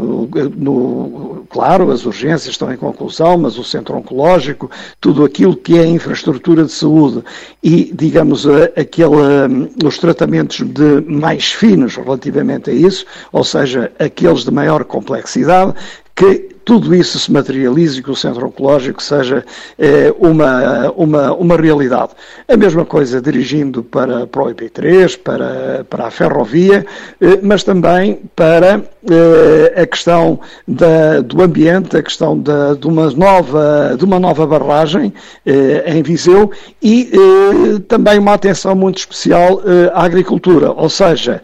no, 0.57 1.45
claro, 1.51 1.91
as 1.91 2.07
urgências 2.07 2.51
estão 2.51 2.73
em 2.73 2.77
conclusão, 2.77 3.37
mas 3.39 3.59
o 3.59 3.65
centro 3.65 3.97
oncológico, 3.97 4.71
tudo 5.01 5.25
aquilo 5.25 5.57
que 5.57 5.79
é 5.79 5.87
infraestrutura 5.87 6.65
de 6.65 6.73
saúde 6.73 7.25
e, 7.63 7.93
digamos, 7.93 8.47
aquele, 8.77 9.71
os 9.85 9.99
tratamentos 9.99 10.61
de 10.61 11.01
mais 11.01 11.53
finos 11.53 11.97
relativamente 11.97 12.71
a 12.71 12.73
isso, 12.73 13.05
ou 13.33 13.43
seja, 13.43 13.93
aqueles 13.99 14.45
de 14.45 14.51
maior 14.51 14.85
complexidade, 14.85 15.75
que 16.15 16.50
tudo 16.65 16.95
isso 16.95 17.19
se 17.19 17.31
materialize 17.33 17.99
e 17.99 18.03
que 18.03 18.11
o 18.11 18.17
centro 18.17 18.47
oncológico 18.47 19.03
seja 19.03 19.45
eh, 19.79 20.13
uma, 20.19 20.91
uma, 20.93 21.33
uma 21.33 21.57
realidade. 21.57 22.13
A 22.49 22.57
mesma 22.57 22.85
coisa 22.85 23.21
dirigindo 23.21 23.83
para, 23.83 24.27
para 24.27 24.43
o 24.43 24.55
IP3, 24.55 25.19
para, 25.19 25.85
para 25.89 26.07
a 26.07 26.11
ferrovia, 26.11 26.87
eh, 27.21 27.39
mas 27.43 27.63
também 27.63 28.21
para 28.35 28.83
eh, 29.11 29.83
a 29.83 29.87
questão 29.87 30.41
da, 30.67 31.21
do 31.21 31.43
ambiente, 31.43 31.97
a 31.97 32.03
questão 32.03 32.39
da, 32.39 32.75
de, 32.75 32.87
uma 32.87 33.11
nova, 33.11 33.97
de 33.99 34.05
uma 34.05 34.19
nova 34.19 34.47
barragem 34.47 35.13
eh, 35.45 35.85
em 35.87 36.03
Viseu 36.03 36.51
e 36.83 37.11
eh, 37.13 37.79
também 37.89 38.19
uma 38.19 38.35
atenção 38.35 38.75
muito 38.75 38.99
especial 38.99 39.63
eh, 39.65 39.91
à 39.95 40.05
agricultura. 40.05 40.71
Ou 40.73 40.89
seja, 40.89 41.41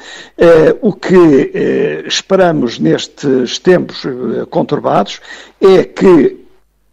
o 0.82 0.92
que 0.92 2.04
esperamos 2.06 2.78
nestes 2.78 3.58
tempos 3.58 4.06
conturbados 4.50 5.05
é 5.60 5.84
que 5.84 6.46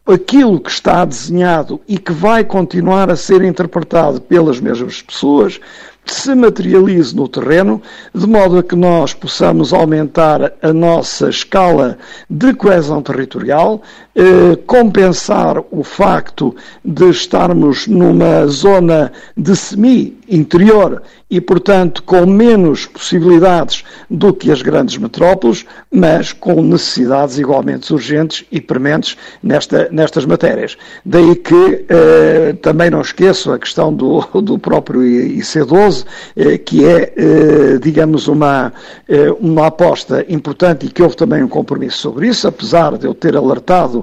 aquilo 0.06 0.60
que 0.60 0.70
está 0.70 1.06
desenhado 1.06 1.80
e 1.88 1.98
que 1.98 2.12
vai 2.12 2.44
continuar 2.44 3.10
a 3.10 3.16
ser 3.16 3.42
interpretado 3.42 4.20
pelas 4.20 4.60
mesmas 4.60 5.02
pessoas 5.02 5.60
se 6.06 6.36
materialize 6.36 7.16
no 7.16 7.28
terreno, 7.30 7.82
de 8.14 8.28
modo 8.28 8.58
a 8.58 8.64
que 8.64 8.76
nós 8.76 9.14
possamos 9.14 9.72
aumentar 9.72 10.54
a 10.62 10.74
nossa 10.74 11.30
escala 11.30 11.98
de 12.30 12.54
coesão 12.54 13.02
territorial, 13.02 13.82
eh, 14.16 14.56
compensar 14.68 15.64
o 15.72 15.84
facto 15.84 16.56
de 16.86 17.10
estarmos 17.10 17.88
numa 17.88 18.46
zona 18.48 19.12
de 19.36 19.56
semi-interior 19.56 21.02
e, 21.34 21.42
portanto, 21.42 22.04
com 22.04 22.28
menos 22.28 22.86
possibilidades 22.86 23.84
do 24.08 24.32
que 24.32 24.52
as 24.52 24.62
grandes 24.62 24.98
metrópoles, 24.98 25.66
mas 25.92 26.32
com 26.32 26.62
necessidades 26.62 27.40
igualmente 27.40 27.92
urgentes 27.92 28.46
e 28.52 28.62
prementes 28.62 29.18
nesta, 29.42 29.90
nestas 29.92 30.26
matérias. 30.28 30.78
Daí 31.04 31.36
que 31.36 31.86
eh, 31.90 32.56
também 32.62 32.92
não 32.92 33.02
esqueço 33.02 33.52
a 33.52 33.58
questão 33.58 33.92
do, 33.92 34.20
do 34.44 34.60
próprio 34.60 35.02
IC12, 35.02 36.06
eh, 36.36 36.58
que 36.60 36.86
é, 36.86 37.14
eh, 37.18 37.80
digamos, 37.82 38.28
uma, 38.28 38.72
eh, 39.10 39.32
uma 39.40 39.66
aposta 39.66 40.24
importante 40.30 40.86
e 40.86 40.90
que 40.90 41.02
houve 41.02 41.16
também 41.16 41.42
um 41.42 41.48
compromisso 41.48 41.98
sobre 41.98 42.28
isso, 42.28 42.48
apesar 42.48 42.96
de 42.96 43.08
eu 43.08 43.14
ter 43.16 43.36
alertado 43.36 44.03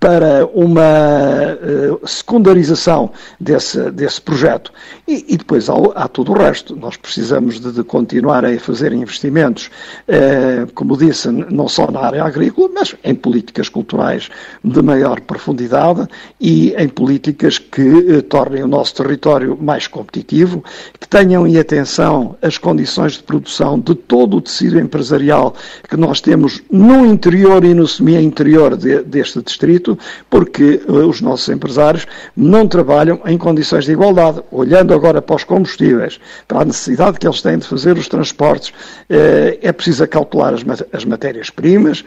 para 0.00 0.46
uma 0.54 1.58
uh, 2.00 2.06
secundarização 2.06 3.10
desse, 3.38 3.90
desse 3.90 4.20
projeto. 4.20 4.72
E, 5.06 5.34
e 5.34 5.36
depois 5.36 5.68
há, 5.68 5.74
há, 5.94 6.06
todo 6.06 6.32
o 6.32 6.38
resto. 6.38 6.76
Nós 6.76 6.96
precisamos 6.96 7.58
de, 7.58 7.72
de 7.72 7.82
continuar 7.82 8.44
a 8.44 8.58
fazer 8.60 8.92
investimentos, 8.92 9.70
uh, 10.08 10.72
como 10.72 10.96
disse, 10.96 11.28
não 11.28 11.68
só 11.68 11.90
na 11.90 12.00
área 12.00 12.22
agrícola, 12.22 12.68
mas 12.72 12.94
em 13.02 13.14
políticas 13.14 13.68
culturais 13.68 14.28
de 14.62 14.82
maior 14.82 15.20
profundidade 15.20 16.06
e 16.40 16.74
em 16.78 16.88
políticas 16.88 17.58
que 17.58 17.82
uh, 17.82 18.22
tornem 18.22 18.62
o 18.62 18.68
nosso 18.68 18.94
território 18.94 19.58
mais 19.60 19.88
competitivo, 19.88 20.62
que 21.00 21.08
tenham 21.08 21.44
em 21.44 21.58
atenção 21.58 22.36
as 22.40 22.56
condições 22.56 23.14
de 23.14 23.24
produção 23.24 23.80
de 23.80 23.96
todo 23.96 24.36
o 24.36 24.40
tecido 24.40 24.78
empresarial 24.78 25.56
que 25.88 25.96
nós 25.96 26.20
temos 26.20 26.62
no 26.70 27.04
interior 27.04 27.64
e 27.64 27.74
no 27.74 27.88
semi-interior 27.88 28.76
de, 28.76 29.02
deste 29.02 29.42
distrito 29.42 29.87
porque 30.28 30.82
uh, 30.88 31.06
os 31.06 31.20
nossos 31.20 31.48
empresários 31.48 32.06
não 32.36 32.66
trabalham 32.66 33.20
em 33.24 33.38
condições 33.38 33.84
de 33.84 33.92
igualdade. 33.92 34.42
Olhando 34.50 34.92
agora 34.92 35.22
para 35.22 35.36
os 35.36 35.44
combustíveis, 35.44 36.18
para 36.46 36.62
a 36.62 36.64
necessidade 36.64 37.18
que 37.18 37.26
eles 37.26 37.40
têm 37.40 37.58
de 37.58 37.66
fazer 37.66 37.96
os 37.96 38.08
transportes, 38.08 38.70
uh, 38.70 39.58
é 39.62 39.72
preciso 39.72 40.06
calcular 40.08 40.54
as, 40.54 40.64
as 40.92 41.04
matérias-primas, 41.04 42.04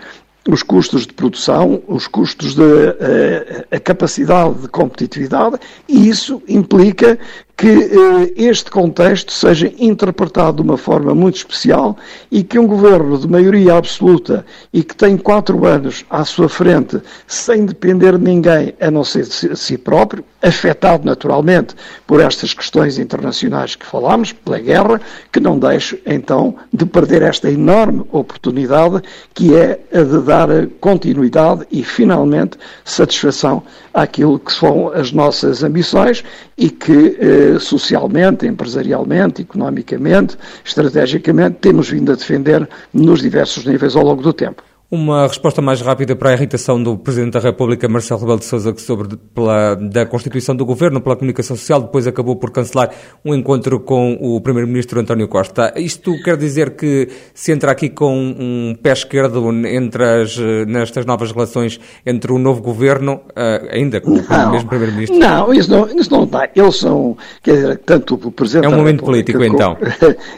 os 0.50 0.64
custos 0.64 1.06
de 1.06 1.14
produção, 1.14 1.82
os 1.88 2.08
custos 2.08 2.56
de 2.56 2.62
uh, 2.62 3.66
a 3.72 3.80
capacidade 3.80 4.56
de 4.56 4.68
competitividade, 4.68 5.58
e 5.88 6.10
isso 6.10 6.42
implica 6.48 7.20
que 7.62 7.68
uh, 7.68 8.34
este 8.36 8.72
contexto 8.72 9.32
seja 9.32 9.72
interpretado 9.78 10.64
de 10.64 10.68
uma 10.68 10.78
forma 10.78 11.14
muito 11.14 11.36
especial 11.36 11.96
e 12.32 12.44
que 12.44 12.58
um 12.58 12.66
governo 12.66 13.16
de 13.20 13.28
maioria 13.28 13.76
absoluta 13.76 14.44
e 14.74 14.84
que 14.84 14.96
tem 14.96 15.16
quatro 15.16 15.64
anos 15.68 16.04
à 16.10 16.26
sua 16.26 16.50
frente 16.50 17.00
sem 17.28 17.68
depender 17.68 18.18
de 18.18 18.24
ninguém 18.24 18.74
a 18.82 18.90
não 18.90 19.04
ser 19.04 19.26
de 19.26 19.56
si 19.56 19.78
próprio, 19.78 20.26
afetado 20.42 21.06
naturalmente 21.06 21.76
por 22.08 22.20
estas 22.20 22.52
questões 22.52 22.98
internacionais 22.98 23.76
que 23.76 23.86
falámos, 23.86 24.34
pela 24.34 24.58
guerra, 24.58 25.00
que 25.32 25.40
não 25.40 25.60
deixe 25.60 26.02
então 26.04 26.56
de 26.74 26.84
perder 26.84 27.22
esta 27.22 27.48
enorme 27.48 28.04
oportunidade 28.12 29.04
que 29.36 29.56
é 29.56 29.80
a 29.94 30.02
de 30.02 30.20
dar 30.22 30.48
continuidade 30.80 31.68
e 31.72 31.84
finalmente 31.84 32.58
satisfação 32.84 33.62
àquilo 33.94 34.40
que 34.40 34.52
são 34.52 34.92
as 34.92 35.12
nossas 35.12 35.64
ambições 35.64 36.24
e 36.58 36.70
que 36.70 37.18
eh, 37.20 37.51
socialmente, 37.60 38.48
empresarialmente, 38.48 39.42
economicamente, 39.42 40.38
estrategicamente 40.66 41.58
temos 41.60 41.90
vindo 41.90 42.12
a 42.12 42.16
defender 42.16 42.68
nos 42.94 43.22
diversos 43.22 43.66
níveis 43.66 43.96
ao 43.96 44.04
longo 44.04 44.22
do 44.22 44.34
tempo. 44.34 44.64
Uma 44.94 45.26
resposta 45.26 45.62
mais 45.62 45.80
rápida 45.80 46.18
para 46.18 46.32
a 46.32 46.34
irritação 46.34 46.84
do 46.84 46.98
Presidente 46.98 47.32
da 47.32 47.40
República, 47.40 47.88
Marcelo 47.88 48.20
Rebelo 48.20 48.40
de 48.40 48.44
Sousa, 48.44 48.74
que 48.74 48.82
sobre 48.82 49.16
pela, 49.34 49.74
da 49.76 50.06
Constituição 50.06 50.54
do 50.54 50.66
Governo, 50.66 51.00
pela 51.00 51.16
comunicação 51.16 51.56
social, 51.56 51.80
depois 51.80 52.08
acabou 52.08 52.36
por 52.36 52.52
cancelar 52.52 52.92
um 53.24 53.34
encontro 53.34 53.80
com 53.80 54.18
o 54.20 54.42
Primeiro-Ministro 54.42 55.00
António 55.00 55.30
Costa. 55.30 55.74
Isto 55.78 56.22
quer 56.22 56.36
dizer 56.36 56.72
que 56.72 57.08
se 57.34 57.54
entra 57.54 57.72
aqui 57.72 57.88
com 57.88 58.14
um 58.14 58.76
pé 58.84 58.92
esquerdo 58.92 59.50
entre 59.66 60.04
as, 60.04 60.38
nestas 60.68 61.06
novas 61.06 61.32
relações 61.32 61.80
entre 62.06 62.34
o 62.34 62.38
novo 62.38 62.62
Governo, 62.62 63.22
eh, 63.34 63.70
ainda 63.72 64.02
com 64.02 64.12
não, 64.12 64.50
o 64.50 64.52
mesmo 64.52 64.68
Primeiro-Ministro? 64.68 65.18
Não, 65.18 65.54
isso 65.54 65.72
não, 65.72 65.88
isso 65.88 66.12
não 66.12 66.28
dá. 66.28 66.50
Eles 66.54 66.76
são, 66.76 67.16
quer 67.42 67.54
dizer, 67.54 67.78
tanto 67.78 68.16
o 68.16 68.30
Presidente 68.30 68.66
É 68.66 68.68
um 68.68 68.76
momento 68.76 69.06
político, 69.06 69.42
então. 69.42 69.78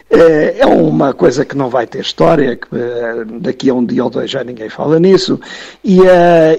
É, 0.10 0.60
é 0.60 0.66
uma 0.68 1.14
coisa 1.14 1.44
que 1.44 1.58
não 1.58 1.70
vai 1.70 1.88
ter 1.88 2.02
história, 2.02 2.56
que 2.56 2.68
eh, 2.72 3.26
daqui 3.40 3.70
a 3.72 3.74
um 3.74 3.84
dia 3.84 4.04
ou 4.04 4.12
dois 4.12 4.30
já 4.30 4.43
ninguém 4.44 4.70
fala 4.70 5.00
nisso, 5.00 5.40
e, 5.84 6.00
uh, 6.00 6.06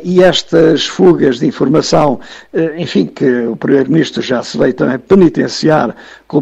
e 0.02 0.22
estas 0.22 0.86
fugas 0.86 1.38
de 1.38 1.46
informação, 1.46 2.20
uh, 2.52 2.76
enfim, 2.76 3.06
que 3.06 3.46
o 3.46 3.56
Primeiro-Ministro 3.56 4.22
já 4.22 4.42
se 4.42 4.56
veio 4.58 4.74
também 4.74 4.98
penitenciar 4.98 5.94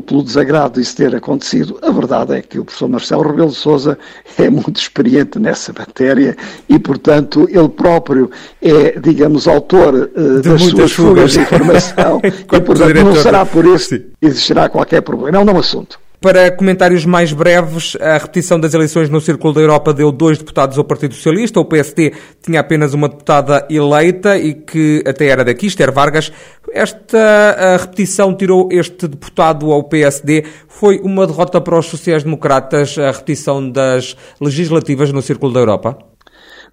pelo 0.07 0.23
desagrado 0.23 0.81
disso 0.81 0.97
ter 0.97 1.15
acontecido, 1.15 1.79
a 1.83 1.91
verdade 1.91 2.35
é 2.35 2.41
que 2.41 2.59
o 2.59 2.65
professor 2.65 2.89
Marcelo 2.89 3.23
Rebelo 3.23 3.51
de 3.51 3.57
Sousa 3.57 3.99
é 4.39 4.49
muito 4.49 4.81
experiente 4.81 5.39
nessa 5.39 5.73
matéria 5.73 6.35
e, 6.67 6.79
portanto, 6.79 7.47
ele 7.51 7.69
próprio 7.69 8.31
é, 8.61 8.99
digamos, 8.99 9.47
autor 9.47 9.95
uh, 9.95 10.41
das 10.41 10.63
suas 10.63 10.93
fugas. 10.93 10.93
fugas 10.93 11.33
de 11.33 11.41
informação 11.41 12.21
e, 12.25 12.61
portanto, 12.61 13.05
não 13.05 13.15
será 13.17 13.45
por 13.45 13.67
isso 13.67 13.99
que 13.99 14.07
existirá 14.23 14.69
qualquer 14.69 15.03
problema. 15.03 15.39
É 15.39 15.41
um 15.41 15.45
não 15.45 15.59
assunto. 15.59 15.99
Para 16.23 16.53
comentários 16.53 17.05
mais 17.05 17.33
breves, 17.33 17.97
a 18.01 18.17
repetição 18.17 18.59
das 18.59 18.73
eleições 18.73 19.11
no 19.11 19.21
Círculo 19.21 19.53
da 19.53 19.61
Europa 19.61 19.93
deu 19.93 20.13
dois 20.13 20.39
deputados 20.39 20.79
ao 20.79 20.85
Partido 20.85 21.15
Socialista. 21.15 21.59
O 21.59 21.65
PSD 21.65 22.13
tinha 22.41 22.61
apenas 22.61 22.95
uma 22.95 23.09
deputada 23.09 23.67
eleita 23.69 24.39
e 24.39 24.55
que 24.55 25.03
até 25.05 25.27
era 25.27 25.45
daqui, 25.45 25.67
Esther 25.67 25.91
Vargas. 25.91 26.31
Esta 26.73 27.77
repetição 27.81 28.33
tirou 28.37 28.69
este 28.71 29.09
deputado 29.09 29.73
ao 29.73 29.83
PSD. 29.83 30.45
Foi 30.69 31.01
uma 31.01 31.27
derrota 31.27 31.61
para 31.61 31.77
os 31.77 31.87
sociais-democratas 31.87 32.97
a 32.99 33.11
repetição 33.11 33.69
das 33.69 34.17
legislativas 34.41 35.11
no 35.11 35.23
Círculo 35.23 35.53
da 35.53 35.59
Europa? 35.59 36.12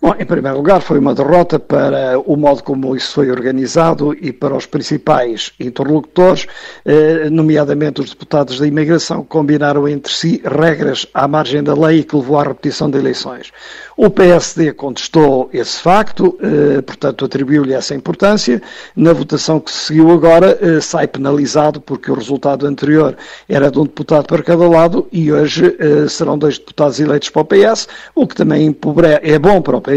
Bom, 0.01 0.15
em 0.17 0.25
primeiro 0.25 0.55
lugar, 0.55 0.79
foi 0.81 0.97
uma 0.97 1.13
derrota 1.13 1.59
para 1.59 2.17
o 2.19 2.37
modo 2.37 2.63
como 2.63 2.95
isso 2.95 3.15
foi 3.15 3.29
organizado 3.29 4.15
e 4.21 4.31
para 4.31 4.55
os 4.55 4.65
principais 4.65 5.51
interlocutores, 5.59 6.47
eh, 6.85 7.29
nomeadamente 7.29 7.99
os 7.99 8.11
deputados 8.11 8.57
da 8.57 8.65
imigração, 8.65 9.23
que 9.23 9.27
combinaram 9.27 9.85
entre 9.89 10.13
si 10.13 10.41
regras 10.45 11.05
à 11.13 11.27
margem 11.27 11.61
da 11.61 11.73
lei 11.73 12.01
que 12.05 12.15
levou 12.15 12.39
à 12.39 12.43
repetição 12.43 12.89
de 12.89 12.97
eleições. 12.97 13.51
O 13.97 14.09
PSD 14.09 14.71
contestou 14.71 15.49
esse 15.51 15.81
facto, 15.81 16.39
eh, 16.41 16.81
portanto, 16.81 17.25
atribuiu-lhe 17.25 17.73
essa 17.73 17.93
importância. 17.93 18.61
Na 18.95 19.11
votação 19.11 19.59
que 19.59 19.69
se 19.69 19.87
seguiu 19.87 20.11
agora, 20.11 20.57
eh, 20.61 20.79
sai 20.79 21.09
penalizado, 21.09 21.81
porque 21.81 22.09
o 22.09 22.15
resultado 22.15 22.65
anterior 22.65 23.17
era 23.49 23.69
de 23.69 23.77
um 23.77 23.83
deputado 23.83 24.27
para 24.27 24.41
cada 24.43 24.65
lado 24.65 25.09
e 25.11 25.29
hoje 25.29 25.75
serão 26.07 26.37
dois 26.37 26.57
deputados 26.57 26.99
eleitos 27.01 27.29
para 27.29 27.41
o 27.41 27.45
PS, 27.45 27.87
o 28.15 28.25
que 28.25 28.35
também 28.35 28.73
é 29.21 29.39
bom 29.39 29.61
para 29.61 29.75
o 29.75 29.81
PS 29.81 29.88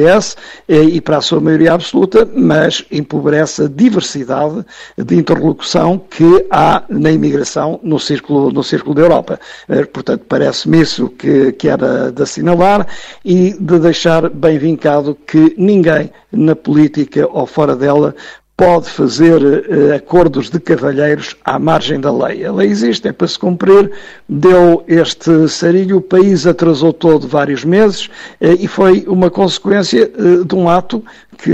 eh, 0.68 0.82
e 0.82 1.00
para 1.00 1.18
a 1.18 1.20
sua 1.20 1.40
maioria 1.40 1.72
absoluta, 1.72 2.28
mas 2.34 2.84
empobrece 2.90 3.62
a 3.62 3.68
diversidade 3.68 4.64
de 4.96 5.16
interlocução 5.16 5.98
que 5.98 6.46
há 6.50 6.82
na 6.88 7.10
imigração 7.10 7.80
no 7.82 7.98
círculo, 7.98 8.50
no 8.50 8.62
círculo 8.62 8.94
da 8.94 9.02
Europa. 9.02 9.40
Eh, 9.68 9.84
portanto, 9.84 10.24
parece-me 10.28 10.80
isso 10.80 11.08
que, 11.08 11.52
que 11.52 11.68
era 11.68 12.10
de 12.10 12.22
assinalar 12.22 12.86
e 13.24 13.52
de 13.58 13.78
deixar 13.78 14.28
bem 14.28 14.58
vincado 14.58 15.16
que 15.26 15.54
ninguém 15.56 16.10
na 16.30 16.56
política 16.56 17.28
ou 17.30 17.46
fora 17.46 17.76
dela 17.76 18.14
pode 18.56 18.88
fazer 18.88 19.42
uh, 19.42 19.94
acordos 19.94 20.50
de 20.50 20.60
cavalheiros 20.60 21.34
à 21.44 21.58
margem 21.58 21.98
da 21.98 22.12
lei. 22.12 22.44
A 22.44 22.52
lei 22.52 22.68
existe, 22.68 23.08
é 23.08 23.12
para 23.12 23.26
se 23.26 23.38
cumprir, 23.38 23.90
deu 24.28 24.84
este 24.86 25.48
sarilho, 25.48 25.96
o 25.96 26.00
país 26.00 26.46
atrasou 26.46 26.92
todo 26.92 27.26
vários 27.26 27.64
meses 27.64 28.06
uh, 28.06 28.56
e 28.58 28.68
foi 28.68 29.04
uma 29.08 29.30
consequência 29.30 30.10
uh, 30.16 30.44
de 30.44 30.54
um 30.54 30.68
ato 30.68 31.02
que 31.38 31.52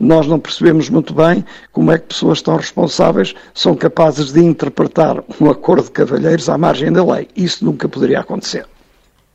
nós 0.00 0.26
não 0.26 0.38
percebemos 0.38 0.88
muito 0.88 1.12
bem 1.12 1.44
como 1.72 1.90
é 1.92 1.98
que 1.98 2.06
pessoas 2.06 2.40
tão 2.40 2.56
responsáveis 2.56 3.34
são 3.52 3.74
capazes 3.74 4.32
de 4.32 4.40
interpretar 4.40 5.22
um 5.40 5.50
acordo 5.50 5.84
de 5.84 5.90
cavalheiros 5.90 6.48
à 6.48 6.56
margem 6.56 6.92
da 6.92 7.04
lei. 7.04 7.28
Isso 7.36 7.64
nunca 7.64 7.88
poderia 7.88 8.20
acontecer 8.20 8.64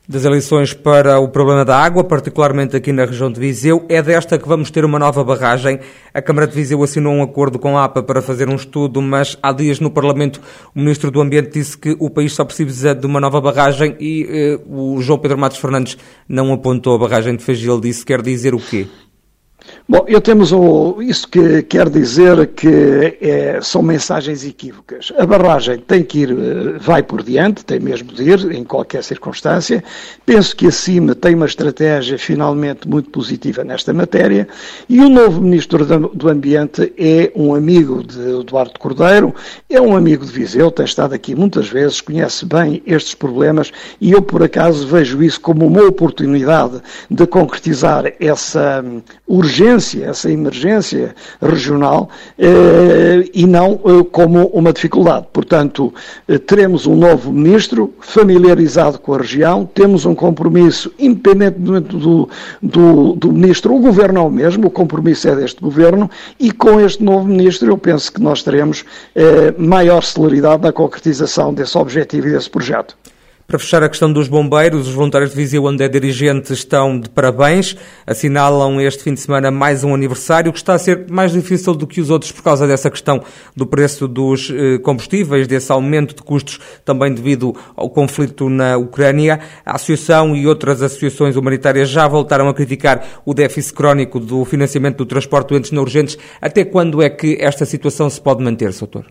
das 0.07 0.25
eleições 0.25 0.74
para 0.74 1.17
o 1.19 1.29
problema 1.29 1.63
da 1.63 1.77
água, 1.77 2.03
particularmente 2.03 2.75
aqui 2.75 2.91
na 2.91 3.05
região 3.05 3.31
de 3.31 3.39
Viseu. 3.39 3.86
É 3.88 4.01
desta 4.01 4.38
que 4.38 4.48
vamos 4.48 4.69
ter 4.69 4.83
uma 4.83 5.00
nova 5.00 5.24
barragem. 5.24 5.79
A 6.13 6.22
Câmara 6.22 6.45
de 6.45 6.53
Viseu 6.53 6.83
assinou 6.83 7.13
um 7.13 7.24
acordo 7.24 7.57
com 7.57 7.77
a 7.77 7.86
APA 7.86 8.03
para 8.03 8.22
fazer 8.22 8.50
um 8.50 8.55
estudo, 8.55 9.01
mas 9.01 9.38
há 9.41 9.53
dias 9.53 9.79
no 9.79 9.89
Parlamento 9.89 10.41
o 10.75 10.79
Ministro 10.79 11.10
do 11.10 11.22
Ambiente 11.22 11.53
disse 11.53 11.77
que 11.77 11.95
o 12.00 12.10
país 12.10 12.33
só 12.33 12.43
precisa 12.43 12.93
de 12.93 13.05
uma 13.05 13.19
nova 13.19 13.39
barragem 13.39 13.95
e 14.00 14.27
eh, 14.29 14.60
o 14.67 15.01
João 15.01 15.19
Pedro 15.19 15.38
Matos 15.38 15.57
Fernandes 15.57 15.98
não 16.27 16.51
apontou 16.51 16.95
a 16.95 17.00
barragem 17.00 17.36
de 17.38 17.43
Fagil. 17.43 17.79
Disse 17.79 18.05
quer 18.05 18.22
dizer 18.22 18.53
o 18.53 18.60
quê? 18.60 18.88
Bom, 19.85 20.05
eu 20.07 20.21
temos 20.21 20.53
o, 20.53 21.01
isso 21.01 21.27
que 21.27 21.61
quer 21.63 21.89
dizer 21.89 22.47
que 22.47 23.17
é, 23.19 23.59
são 23.61 23.83
mensagens 23.83 24.45
equívocas. 24.45 25.11
A 25.17 25.25
barragem 25.25 25.77
tem 25.77 26.01
que 26.01 26.19
ir, 26.19 26.31
eh, 26.31 26.77
vai 26.79 27.03
por 27.03 27.21
diante, 27.21 27.65
tem 27.65 27.81
mesmo 27.81 28.13
de 28.13 28.23
ir, 28.23 28.51
em 28.53 28.63
qualquer 28.63 29.03
circunstância. 29.03 29.83
Penso 30.25 30.55
que 30.55 30.67
a 30.67 30.71
CIMA 30.71 31.13
tem 31.13 31.35
uma 31.35 31.45
estratégia 31.45 32.17
finalmente 32.17 32.87
muito 32.87 33.09
positiva 33.09 33.65
nesta 33.65 33.93
matéria 33.93 34.47
e 34.87 35.01
o 35.01 35.09
novo 35.09 35.41
Ministro 35.41 35.85
do 36.13 36.29
Ambiente 36.29 36.93
é 36.97 37.29
um 37.35 37.53
amigo 37.53 38.01
de 38.05 38.39
Eduardo 38.39 38.79
Cordeiro, 38.79 39.35
é 39.69 39.81
um 39.81 39.97
amigo 39.97 40.25
de 40.25 40.31
Viseu, 40.31 40.71
tem 40.71 40.86
estado 40.86 41.13
aqui 41.13 41.36
muitas 41.36 41.67
vezes, 41.67 41.99
conhece 41.99 42.45
bem 42.45 42.81
estes 42.88 43.15
problemas 43.15 43.69
e 43.99 44.13
eu, 44.13 44.21
por 44.21 44.43
acaso, 44.43 44.88
vejo 44.88 45.21
isso 45.21 45.41
como 45.41 45.67
uma 45.67 45.84
oportunidade 45.84 46.81
de 47.12 47.27
concretizar 47.27 48.13
essa 48.17 48.81
hum, 48.81 49.01
urgência 49.27 49.72
essa 49.73 50.31
emergência 50.31 51.15
regional 51.41 52.09
eh, 52.38 53.29
e 53.33 53.45
não 53.45 53.79
eh, 53.86 54.05
como 54.12 54.47
uma 54.47 54.71
dificuldade. 54.71 55.27
Portanto, 55.31 55.93
eh, 56.27 56.38
teremos 56.38 56.86
um 56.86 56.95
novo 56.95 57.31
ministro 57.31 57.93
familiarizado 57.99 58.99
com 58.99 59.13
a 59.13 59.17
região, 59.17 59.65
temos 59.65 60.05
um 60.05 60.13
compromisso, 60.13 60.91
independentemente 60.99 61.95
do, 61.95 62.29
do, 62.62 63.13
do 63.13 63.31
ministro, 63.31 63.73
o 63.73 63.79
governo 63.79 64.19
é 64.19 64.23
o 64.23 64.29
mesmo, 64.29 64.67
o 64.67 64.71
compromisso 64.71 65.27
é 65.27 65.36
deste 65.36 65.62
governo 65.62 66.09
e 66.39 66.51
com 66.51 66.79
este 66.79 67.03
novo 67.03 67.27
ministro 67.27 67.71
eu 67.71 67.77
penso 67.77 68.12
que 68.12 68.21
nós 68.21 68.43
teremos 68.43 68.86
maior 69.57 70.03
celeridade 70.03 70.63
na 70.63 70.71
concretização 70.71 71.53
desse 71.53 71.77
objetivo 71.77 72.27
e 72.27 72.31
desse 72.31 72.49
projeto. 72.49 72.95
Para 73.45 73.60
fechar 73.60 73.84
a 73.84 73.89
questão 73.89 74.12
dos 74.12 74.27
bombeiros, 74.27 74.88
os 74.88 74.93
voluntários 74.93 75.32
de 75.32 75.36
Viseu, 75.36 75.65
onde 75.65 75.84
é 75.84 75.88
dirigente, 75.88 76.53
estão 76.53 76.97
de 76.97 77.10
parabéns. 77.10 77.75
Assinalam 78.08 78.79
este 78.79 79.03
fim 79.03 79.13
de 79.13 79.19
semana 79.19 79.51
mais 79.51 79.84
um 79.84 79.93
aniversário 79.93 80.51
que 80.51 80.58
está 80.58 80.73
a 80.73 80.79
ser 80.79 81.06
mais 81.10 81.34
difícil 81.34 81.75
do 81.75 81.86
que 81.86 81.99
os 81.99 82.10
outros 82.10 82.32
por 82.32 82.41
causa 82.41 82.65
dessa 82.65 82.89
questão 82.89 83.21
do 83.56 83.65
preço 83.67 84.08
dos 84.08 84.49
eh, 84.49 84.77
combustíveis, 84.79 85.45
desse 85.45 85.71
aumento 85.71 86.15
de 86.15 86.23
custos 86.23 86.60
também 86.86 87.13
devido 87.13 87.53
ao 87.75 87.89
conflito 87.89 88.49
na 88.49 88.77
Ucrânia. 88.77 89.41
A 89.65 89.75
Associação 89.75 90.36
e 90.36 90.47
outras 90.47 90.82
associações 90.82 91.36
humanitárias 91.36 91.89
já 91.89 92.08
voltaram 92.08 92.47
a 92.47 92.53
criticar 92.53 93.06
o 93.25 93.34
déficit 93.34 93.73
crónico 93.73 94.19
do 94.21 94.45
financiamento 94.45 94.97
do 94.97 95.06
transporte 95.06 95.49
doentes 95.49 95.71
não 95.71 95.84
urgentes. 95.84 96.17
Até 96.41 96.63
quando 96.63 97.01
é 97.01 97.10
que 97.10 97.38
esta 97.39 97.65
situação 97.65 98.10
se 98.10 98.21
pode 98.21 98.41
manter, 98.41 98.71
Soutor? 98.71 99.06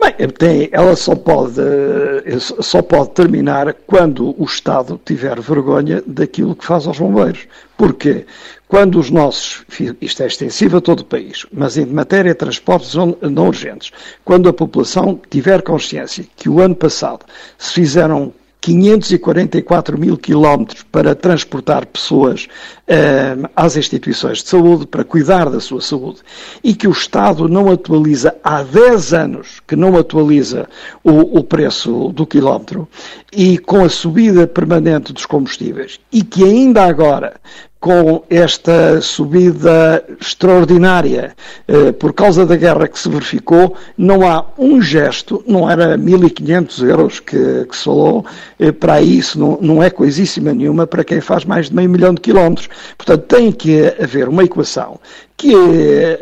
Bem, 0.00 0.28
tem, 0.30 0.68
ela 0.72 0.96
só 0.96 1.14
pode, 1.14 1.60
eh, 1.60 2.38
só 2.38 2.80
pode 2.80 3.10
terminar 3.10 3.74
quando 3.86 4.34
o 4.40 4.44
Estado 4.46 4.98
tiver 5.04 5.38
vergonha 5.38 6.02
daquilo 6.06 6.56
que 6.56 6.64
faz 6.64 6.86
aos 6.86 6.98
bombeiros. 6.98 7.46
Porque 7.76 8.24
quando 8.66 8.98
os 8.98 9.10
nossos, 9.10 9.62
isto 10.00 10.22
é 10.22 10.26
extensivo 10.26 10.78
a 10.78 10.80
todo 10.80 11.00
o 11.00 11.04
país, 11.04 11.44
mas 11.52 11.76
em 11.76 11.84
matéria 11.84 12.32
de 12.32 12.38
transportes 12.38 12.94
não 12.94 13.46
urgentes, 13.46 13.90
quando 14.24 14.48
a 14.48 14.54
população 14.54 15.20
tiver 15.28 15.60
consciência 15.60 16.24
que 16.34 16.48
o 16.48 16.60
ano 16.60 16.74
passado 16.74 17.26
se 17.58 17.74
fizeram 17.74 18.32
544 18.60 19.98
mil 19.98 20.16
quilómetros 20.16 20.82
para 20.92 21.14
transportar 21.14 21.86
pessoas 21.86 22.46
uh, 22.88 23.48
às 23.56 23.76
instituições 23.76 24.42
de 24.42 24.48
saúde, 24.48 24.86
para 24.86 25.04
cuidar 25.04 25.48
da 25.48 25.60
sua 25.60 25.80
saúde, 25.80 26.20
e 26.62 26.74
que 26.74 26.86
o 26.86 26.92
Estado 26.92 27.48
não 27.48 27.70
atualiza 27.70 28.36
há 28.44 28.62
10 28.62 29.14
anos, 29.14 29.60
que 29.66 29.74
não 29.74 29.96
atualiza 29.96 30.68
o, 31.02 31.38
o 31.38 31.44
preço 31.44 32.10
do 32.12 32.26
quilómetro, 32.26 32.86
e 33.32 33.58
com 33.58 33.84
a 33.84 33.88
subida 33.88 34.46
permanente 34.46 35.12
dos 35.12 35.24
combustíveis, 35.24 35.98
e 36.12 36.22
que 36.22 36.44
ainda 36.44 36.84
agora 36.84 37.34
com 37.80 38.22
esta 38.28 39.00
subida 39.00 40.04
extraordinária 40.20 41.34
eh, 41.66 41.92
por 41.92 42.12
causa 42.12 42.44
da 42.44 42.54
guerra 42.54 42.86
que 42.86 42.98
se 42.98 43.08
verificou, 43.08 43.74
não 43.96 44.28
há 44.28 44.44
um 44.58 44.82
gesto, 44.82 45.42
não 45.46 45.68
era 45.68 45.96
1.500 45.96 46.86
euros 46.86 47.20
que, 47.20 47.64
que 47.64 47.74
se 47.74 47.84
falou, 47.84 48.26
eh, 48.58 48.70
para 48.70 49.00
isso 49.00 49.40
não, 49.40 49.58
não 49.62 49.82
é 49.82 49.88
coisíssima 49.88 50.52
nenhuma 50.52 50.86
para 50.86 51.02
quem 51.02 51.22
faz 51.22 51.46
mais 51.46 51.70
de 51.70 51.74
meio 51.74 51.88
milhão 51.88 52.12
de 52.12 52.20
quilómetros. 52.20 52.68
Portanto, 52.98 53.22
tem 53.22 53.50
que 53.50 53.94
haver 53.98 54.28
uma 54.28 54.44
equação 54.44 55.00
que 55.38 55.54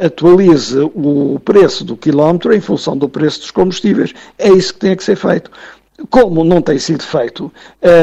atualize 0.01 0.79
o 0.79 1.41
preço 1.45 1.85
do 1.85 1.97
quilómetro 1.97 2.55
em 2.55 2.61
função 2.61 2.97
do 2.97 3.09
preço 3.09 3.41
dos 3.41 3.51
combustíveis. 3.51 4.15
É 4.39 4.49
isso 4.49 4.73
que 4.75 4.79
tem 4.79 4.95
que 4.95 5.03
ser 5.03 5.17
feito. 5.17 5.51
Como 6.11 6.45
não 6.45 6.63
tem 6.63 6.79
sido 6.79 7.03
feito, 7.03 7.53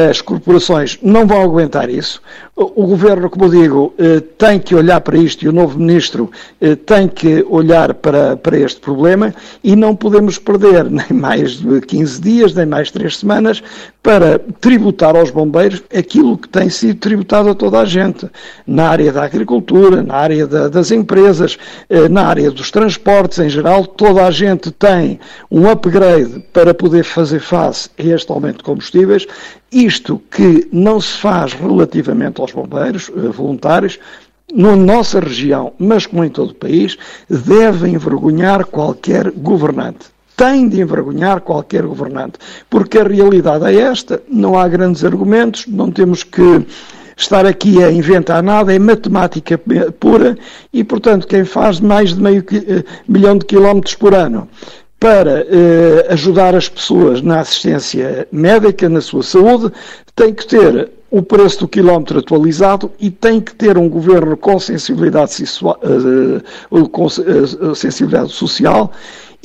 as 0.09 0.19
corporações 0.19 0.99
não 1.01 1.25
vão 1.25 1.41
aguentar 1.41 1.89
isso. 1.89 2.21
O 2.53 2.87
governo, 2.87 3.29
como 3.29 3.49
digo, 3.49 3.93
eh, 3.97 4.21
tem 4.37 4.59
que 4.59 4.73
olhar 4.73 5.01
para 5.01 5.17
isto 5.17 5.43
e 5.43 5.49
o 5.49 5.51
novo 5.51 5.77
ministro 5.77 6.31
eh, 6.61 6.75
tem 6.75 7.05
que 7.05 7.45
olhar 7.49 7.93
para, 7.93 8.37
para 8.37 8.57
este 8.57 8.79
problema 8.79 9.35
e 9.61 9.75
não 9.75 9.93
podemos 9.93 10.37
perder 10.37 10.85
nem 10.91 11.11
mais 11.11 11.57
de 11.57 11.81
15 11.81 12.21
dias, 12.21 12.53
nem 12.53 12.65
mais 12.65 12.91
3 12.91 13.17
semanas 13.17 13.61
para 14.01 14.39
tributar 14.61 15.17
aos 15.17 15.31
bombeiros 15.31 15.83
aquilo 15.93 16.37
que 16.37 16.47
tem 16.47 16.69
sido 16.69 16.97
tributado 16.99 17.49
a 17.49 17.55
toda 17.55 17.79
a 17.79 17.85
gente, 17.85 18.29
na 18.65 18.87
área 18.87 19.11
da 19.11 19.23
agricultura, 19.23 20.01
na 20.01 20.15
área 20.15 20.47
da, 20.47 20.69
das 20.69 20.91
empresas, 20.91 21.57
eh, 21.89 22.07
na 22.07 22.25
área 22.25 22.51
dos 22.51 22.71
transportes 22.71 23.39
em 23.39 23.49
geral, 23.49 23.85
toda 23.85 24.25
a 24.25 24.31
gente 24.31 24.71
tem 24.71 25.19
um 25.51 25.69
upgrade 25.69 26.39
para 26.53 26.73
poder 26.73 27.03
fazer 27.03 27.39
face 27.39 27.84
a 27.97 28.03
este 28.03 28.31
aumento 28.31 28.57
de 28.57 28.63
combustíveis, 28.63 29.25
isto 29.71 30.21
que 30.31 30.67
não 30.71 30.99
se 30.99 31.17
faz 31.17 31.53
relativamente 31.53 32.41
aos 32.41 32.51
bombeiros 32.51 33.09
eh, 33.09 33.29
voluntários, 33.29 33.99
na 34.53 34.75
nossa 34.75 35.19
região, 35.19 35.73
mas 35.77 36.05
como 36.05 36.23
em 36.23 36.29
todo 36.29 36.51
o 36.51 36.55
país, 36.55 36.97
deve 37.29 37.89
envergonhar 37.89 38.65
qualquer 38.65 39.31
governante. 39.31 40.13
tem 40.37 40.67
de 40.67 40.81
envergonhar 40.81 41.39
qualquer 41.39 41.83
governante, 41.83 42.37
porque 42.69 42.99
a 42.99 43.03
realidade 43.03 43.65
é 43.65 43.79
esta, 43.79 44.21
não 44.29 44.59
há 44.59 44.67
grandes 44.67 45.05
argumentos, 45.05 45.65
não 45.65 45.89
temos 45.89 46.23
que 46.23 46.65
estar 47.15 47.45
aqui 47.45 47.81
a 47.81 47.89
inventar 47.89 48.43
nada, 48.43 48.73
é 48.73 48.77
matemática 48.77 49.57
pura 49.97 50.37
e, 50.73 50.83
portanto, 50.83 51.25
quem 51.25 51.45
faz 51.45 51.79
mais 51.79 52.13
de 52.13 52.21
meio 52.21 52.43
eh, 52.51 52.83
milhão 53.07 53.37
de 53.37 53.45
quilómetros 53.45 53.95
por 53.95 54.13
ano 54.13 54.49
para 54.99 55.45
eh, 55.47 56.07
ajudar 56.09 56.55
as 56.55 56.69
pessoas 56.69 57.21
na 57.21 57.41
assistência 57.41 58.27
médica, 58.31 58.89
na 58.89 59.01
sua 59.01 59.23
saúde, 59.23 59.71
tem 60.15 60.33
que 60.33 60.47
ter 60.47 60.89
o 61.11 61.21
preço 61.21 61.59
do 61.59 61.67
quilómetro 61.67 62.19
atualizado 62.19 62.91
e 62.99 63.09
tem 63.09 63.39
que 63.39 63.53
ter 63.55 63.77
um 63.77 63.87
governo 63.87 64.35
com 64.35 64.59
sensibilidade, 64.59 65.43
uh, 65.43 66.89
com, 66.89 67.05
uh, 67.05 67.75
sensibilidade 67.75 68.31
social 68.31 68.91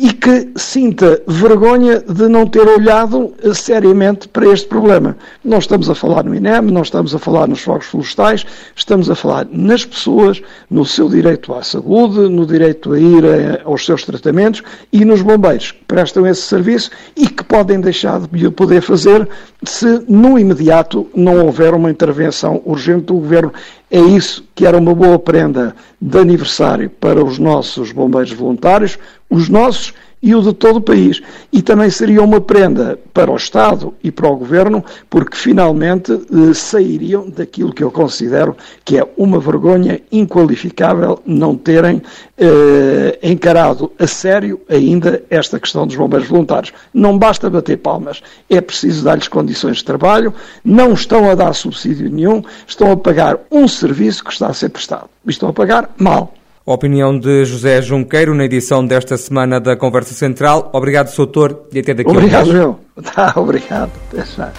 e 0.01 0.15
que 0.15 0.49
sinta 0.57 1.21
vergonha 1.27 2.01
de 2.01 2.27
não 2.27 2.47
ter 2.47 2.67
olhado 2.67 3.35
eh, 3.43 3.53
seriamente 3.53 4.27
para 4.29 4.51
este 4.51 4.67
problema. 4.67 5.15
Não 5.45 5.59
estamos 5.59 5.91
a 5.91 5.95
falar 5.95 6.25
no 6.25 6.35
INEM, 6.35 6.63
não 6.63 6.81
estamos 6.81 7.15
a 7.15 7.19
falar 7.19 7.47
nos 7.47 7.61
fogos 7.61 7.85
florestais, 7.85 8.47
estamos 8.75 9.11
a 9.11 9.15
falar 9.15 9.47
nas 9.53 9.85
pessoas, 9.85 10.41
no 10.71 10.87
seu 10.87 11.07
direito 11.07 11.53
à 11.53 11.63
saúde, 11.63 12.31
no 12.31 12.47
direito 12.47 12.95
a 12.95 12.99
ir 12.99 13.25
a, 13.27 13.69
aos 13.69 13.85
seus 13.85 14.03
tratamentos 14.03 14.63
e 14.91 15.05
nos 15.05 15.21
bombeiros 15.21 15.73
que 15.73 15.85
prestam 15.85 16.27
esse 16.27 16.43
serviço 16.43 16.91
e 17.15 17.29
que 17.29 17.45
podem 17.45 17.79
deixar 17.79 18.21
de 18.21 18.51
poder 18.53 18.81
fazer 18.81 19.29
se 19.63 20.03
no 20.09 20.39
imediato 20.39 21.11
não 21.15 21.45
houver 21.45 21.75
uma 21.75 21.91
intervenção 21.91 22.63
urgente 22.65 23.05
do 23.05 23.15
governo. 23.15 23.53
É 23.91 23.99
isso 23.99 24.45
que 24.55 24.65
era 24.65 24.79
uma 24.79 24.95
boa 24.95 25.19
prenda 25.19 25.75
de 26.01 26.19
aniversário 26.19 26.89
para 26.89 27.25
os 27.25 27.39
nossos 27.39 27.91
bombeiros 27.91 28.33
voluntários, 28.33 28.97
os 29.29 29.49
nossos 29.49 29.93
e 30.23 30.35
o 30.35 30.43
de 30.43 30.53
todo 30.53 30.77
o 30.77 30.81
país. 30.81 31.21
E 31.53 31.63
também 31.63 31.91
seria 31.91 32.23
uma 32.23 32.41
prenda 32.41 32.99
para 33.13 33.31
o 33.31 33.37
Estado 33.37 33.95
e 34.03 34.11
para 34.11 34.29
o 34.29 34.37
Governo, 34.37 34.85
porque 35.09 35.37
finalmente 35.37 36.13
eh, 36.13 36.55
sairiam 36.55 37.29
daquilo 37.29 37.73
que 37.73 37.83
eu 37.83 37.91
considero 37.91 38.57
que 38.85 38.99
é 38.99 39.09
uma 39.17 39.39
vergonha 39.41 40.01
inqualificável 40.13 41.21
não 41.25 41.57
terem 41.57 42.03
eh, 42.37 43.19
encarado 43.23 43.91
a 43.99 44.07
sério 44.07 44.61
ainda 44.69 45.23
esta 45.31 45.59
questão 45.59 45.87
dos 45.87 45.97
bombeiros 45.97 46.29
voluntários. 46.29 46.73
Não 46.93 47.19
basta 47.19 47.49
bater 47.49 47.79
palmas, 47.79 48.23
é 48.49 48.61
preciso 48.61 49.05
dar-lhes 49.05 49.29
condições 49.29 49.79
de 49.79 49.85
trabalho, 49.85 50.35
não 50.65 50.93
estão 50.93 51.31
a 51.31 51.35
dar 51.35 51.55
subsídio 51.55 52.11
nenhum, 52.11 52.43
estão 52.67 52.93
a 52.93 52.97
pagar 52.97 53.39
um 53.51 53.67
serviço 53.67 54.25
que 54.25 54.33
está 54.33 54.49
a 54.49 54.55
ser 54.55 54.69
prestado. 54.69 55.09
E 55.27 55.31
estão 55.31 55.49
a 55.49 55.53
pagar 55.53 55.91
mal. 55.99 56.35
A 56.67 56.73
opinião 56.73 57.19
de 57.19 57.45
José 57.45 57.81
Junqueiro 57.81 58.35
na 58.35 58.45
edição 58.45 58.85
desta 58.85 59.17
semana 59.17 59.59
da 59.59 59.77
Conversa 59.77 60.13
Central. 60.15 60.71
Obrigado, 60.73 61.09
Soutor, 61.09 61.63
e 61.73 61.79
até 61.79 61.95
daqui 61.95 62.11
obrigado, 62.11 62.53
meu. 62.53 62.79
Tá, 63.15 63.33
obrigado. 63.37 63.91
Até 64.13 64.25
já. 64.27 64.53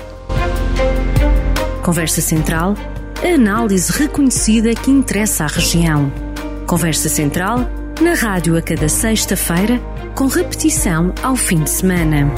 Conversa 1.84 2.22
Central, 2.22 2.76
a 3.24 3.36
análise 3.36 3.92
reconhecida 3.92 4.74
que 4.74 4.90
interessa 4.90 5.44
à 5.44 5.48
região. 5.48 6.12
Conversa 6.66 7.08
Central, 7.08 7.60
na 8.02 8.14
rádio 8.14 8.58
a 8.58 8.62
cada 8.62 8.90
sexta-feira, 8.90 9.80
com 10.16 10.26
repetição 10.26 11.14
ao 11.22 11.36
fim 11.36 11.64
de 11.64 11.70
semana. 11.70 12.32